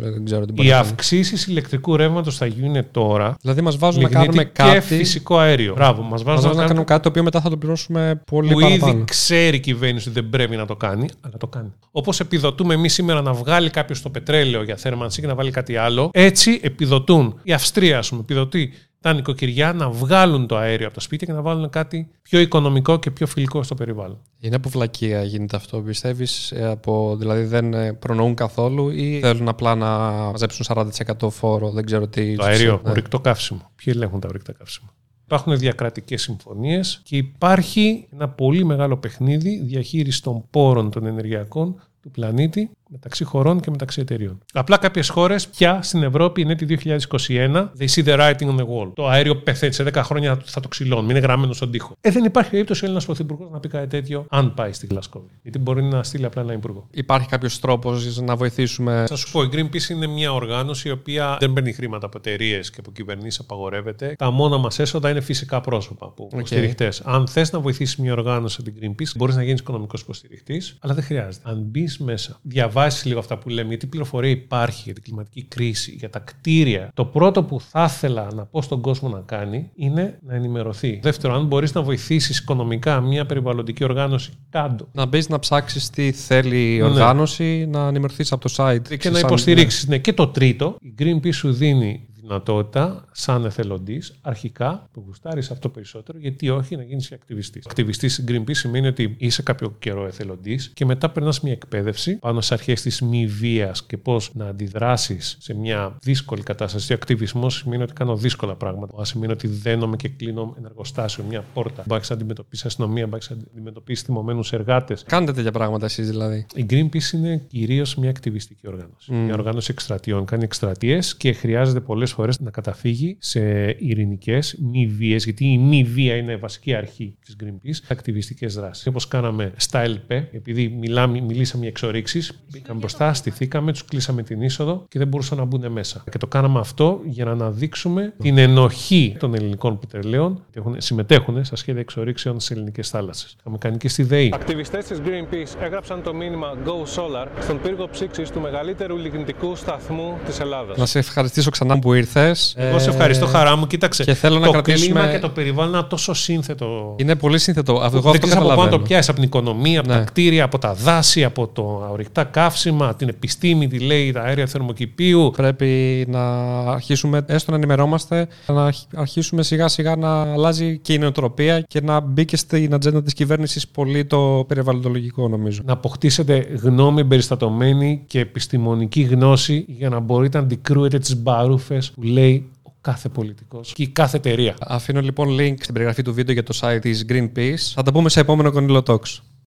[0.00, 3.36] Δεν ξέρω τι μπορεί Οι να αυξήσεις ηλεκτρικού ρεύματος θα γίνουν τώρα.
[3.40, 4.80] Δηλαδή μας βάζουν να λιγνίτη κάνουμε και κάτι.
[4.80, 5.74] φυσικό αέριο.
[5.74, 8.52] Μπράβο, μας Μας βάζουν βάζουν να κάνουμε κάτι το οποίο μετά θα το πληρώσουμε πολύ
[8.52, 8.92] που παραπάνω.
[8.92, 11.72] ήδη ξέρει η κυβέρνηση ότι δεν πρέπει να το κάνει, αλλά το κάνει.
[11.90, 15.76] Όπως επιδοτούμε εμείς σήμερα να βγάλει κάποιος το πετρέλαιο για θέρμανση και να βάλει κάτι
[15.76, 17.40] άλλο, έτσι επιδοτούν.
[17.42, 21.32] Η Αυστρία, ας πούμε, επιδοτεί τα νοικοκυριά να βγάλουν το αέριο από τα σπίτια και
[21.32, 24.18] να βάλουν κάτι πιο οικονομικό και πιο φιλικό στο περιβάλλον.
[24.40, 29.74] Είναι από βλακεία γίνεται αυτό, πιστεύεις, από, δηλαδή δεν ε, προνοούν καθόλου ή θέλουν απλά
[29.74, 32.36] να μαζέψουν 40% φόρο, δεν ξέρω τι.
[32.36, 32.90] Το αέριο, Ναι.
[32.90, 33.70] ορυκτό καύσιμο.
[33.74, 34.88] Ποιοι ελέγχουν τα ορυκτά καύσιμα;
[35.24, 42.10] Υπάρχουν διακρατικές συμφωνίες και υπάρχει ένα πολύ μεγάλο παιχνίδι διαχείρισης των πόρων των ενεργειακών του
[42.10, 44.38] πλανήτη μεταξύ χωρών και μεταξύ εταιριών.
[44.52, 47.68] Απλά κάποιες χώρες πια στην Ευρώπη είναι τη 2021.
[47.78, 48.92] They see the writing on the wall.
[48.94, 51.12] Το αέριο πεθαίνει σε 10 χρόνια θα το ξυλώνουμε.
[51.12, 51.96] Είναι γραμμένο στον τοίχο.
[52.00, 55.30] Ε, δεν υπάρχει περίπτωση ο Έλληνας Πρωθυπουργός να πει κάτι τέτοιο αν πάει στη Γλασκόβη.
[55.42, 56.86] Γιατί μπορεί να στείλει απλά ένα υπουργό.
[56.90, 61.36] Υπάρχει κάποιος τρόπος να βοηθήσουμε; Θα σου πω, η Greenpeace είναι μια οργάνωση η οποία
[61.40, 64.14] δεν παίρνει χρήματα από εταιρείες και από κυβερνήσεις, απαγορεύεται.
[64.18, 66.38] Τα μόνα μας έσοδα είναι φυσικά πρόσωπα που Οκ.
[66.38, 67.00] υποστηριχτές.
[67.04, 70.94] Αν θες να βοηθήσεις μια οργάνωση από την Greenpeace, μπορείς να γίνεις οικονομικός υποστηριχτής, αλλά
[70.94, 71.50] δεν χρειάζεται.
[71.50, 72.40] Αν μπεις μέσα,
[72.80, 76.90] διαβάσει λίγο αυτά που λέμε, γιατί πληροφορία υπάρχει για την κλιματική κρίση, για τα κτίρια.
[76.94, 80.98] Το πρώτο που θα ήθελα να πω στον κόσμο να κάνει είναι να ενημερωθεί.
[81.02, 84.88] Δεύτερο, αν μπορείς να βοηθήσεις οικονομικά μια περιβαλλοντική οργάνωση, κάντο.
[84.92, 86.84] Να μπεις να ψάξεις τι θέλει η Ναι.
[86.84, 88.96] οργάνωση, να ενημερωθείς από το site.
[88.98, 89.86] και να σαν- υποστηρίξεις.
[89.88, 89.98] Ναι.
[89.98, 96.18] Και το τρίτο, η Greenpeace σου δίνει δυνατότητα, σαν εθελοντής, αρχικά που γουστάρεις αυτό περισσότερο,
[96.18, 97.66] γιατί όχι να γίνεις και ακτιβιστής.
[97.66, 102.40] Ακτιβιστής στην Greenpeace σημαίνει ότι είσαι κάποιο καιρό εθελοντής και μετά περνάς μια εκπαίδευση πάνω
[102.40, 106.92] στις αρχές της μη βίας και πώς να αντιδράσεις σε μια δύσκολη κατάσταση.
[106.92, 109.00] Ο ακτιβισμός σημαίνει ότι κάνω δύσκολα πράγματα.
[109.00, 111.84] Α σημαίνει ότι δένομαι και κλείνω ένα εργοστάσιο, μια πόρτα.
[111.86, 115.04] Μπορεί να αντιμετωπίσεις αστυνομία, μπορεί να αντιμετωπίσεις θυμωμένους εργάτες.
[115.06, 116.46] Κάνετε τέτοια πράγματα εσείς δηλαδή.
[116.54, 119.12] Η Greenpeace είναι κυρίως μια ακτιβιστική οργάνωση.
[119.12, 119.24] Mm.
[119.24, 120.24] Μια οργάνωση εκστρατιών.
[120.24, 123.40] Κάνει εκστρατείες και χρειάζεται πολλές φορές να καταφύγει σε
[123.78, 128.86] ειρηνικές, μη βίε, γιατί η μη βία είναι βασική αρχή της Greenpeace, ακτιβιστικές δράσεις.
[128.86, 134.42] Όπως κάναμε στα ΕΛΠΕ, επειδή μιλάμε, μιλήσαμε για εξορίξεις, μπήκαμε μπροστά, στηθήκαμε, τους κλείσαμε την
[134.42, 136.04] είσοδο και δεν μπορούσαν να μπουν μέσα.
[136.10, 141.44] Και το κάναμε αυτό για να αναδείξουμε την ενοχή των ελληνικών πετρελαίων που έχουν- συμμετέχουν
[141.44, 143.36] στα σχέδια εξορίξεων στις ελληνικές θάλασσες.
[143.40, 144.30] Είχαμε κάνει και στη ΔΕΗ.
[144.34, 150.18] Ακτιβιστές της Greenpeace έγραψαν το μήνυμα Go Solar στον πύργο ψήξης του μεγαλύτερου λιγνητικού σταθμού
[150.26, 150.76] της Ελλάδας.
[150.76, 152.09] Να σε ευχαριστήσω ξανά που ήρθες.
[152.54, 153.66] Εγώ σε ευχαριστώ, χαρά μου.
[153.66, 154.04] Κοίταξε.
[154.04, 156.94] Και θέλω να το κρατήσουμε- κλίμα και το περιβάλλον είναι τόσο σύνθετο.
[156.98, 157.72] Είναι πολύ σύνθετο.
[157.72, 158.76] Εγώ δεν αυτό ξέρεις από πού να καταλαβαίνω.
[158.76, 159.08] το πιάσεις.
[159.08, 159.94] Από την οικονομία, από Ναι.
[159.98, 164.46] τα κτίρια, από τα δάση, από το ορυκτά καύσιμα, την επιστήμη, τι λέει, τα αέρια
[164.46, 165.32] θερμοκηπίου.
[165.36, 166.20] Πρέπει να
[166.60, 171.80] αρχίσουμε έστω να ενημερώμαστε, να αρχ- αρχίσουμε σιγά σιγά να αλλάζει και η νοοτροπία και
[171.80, 175.60] να μπει και στην ατζέντα της κυβέρνησης πολύ το περιβαλλοντολογικό νομίζω.
[175.64, 182.06] Να αποκτήσετε γνώμη εμπεριστατωμένη και επιστημονική γνώση για να μπορείτε να αντικρούετε τις μπαρούφες που
[182.06, 184.56] λέει ο κάθε πολιτικός και η κάθε εταιρεία.
[184.60, 187.72] Αφήνω λοιπόν link στην περιγραφή του βίντεο για το site της Greenpeace.
[187.74, 189.18] Θα τα πούμε σε επόμενο Κονίλο Talks.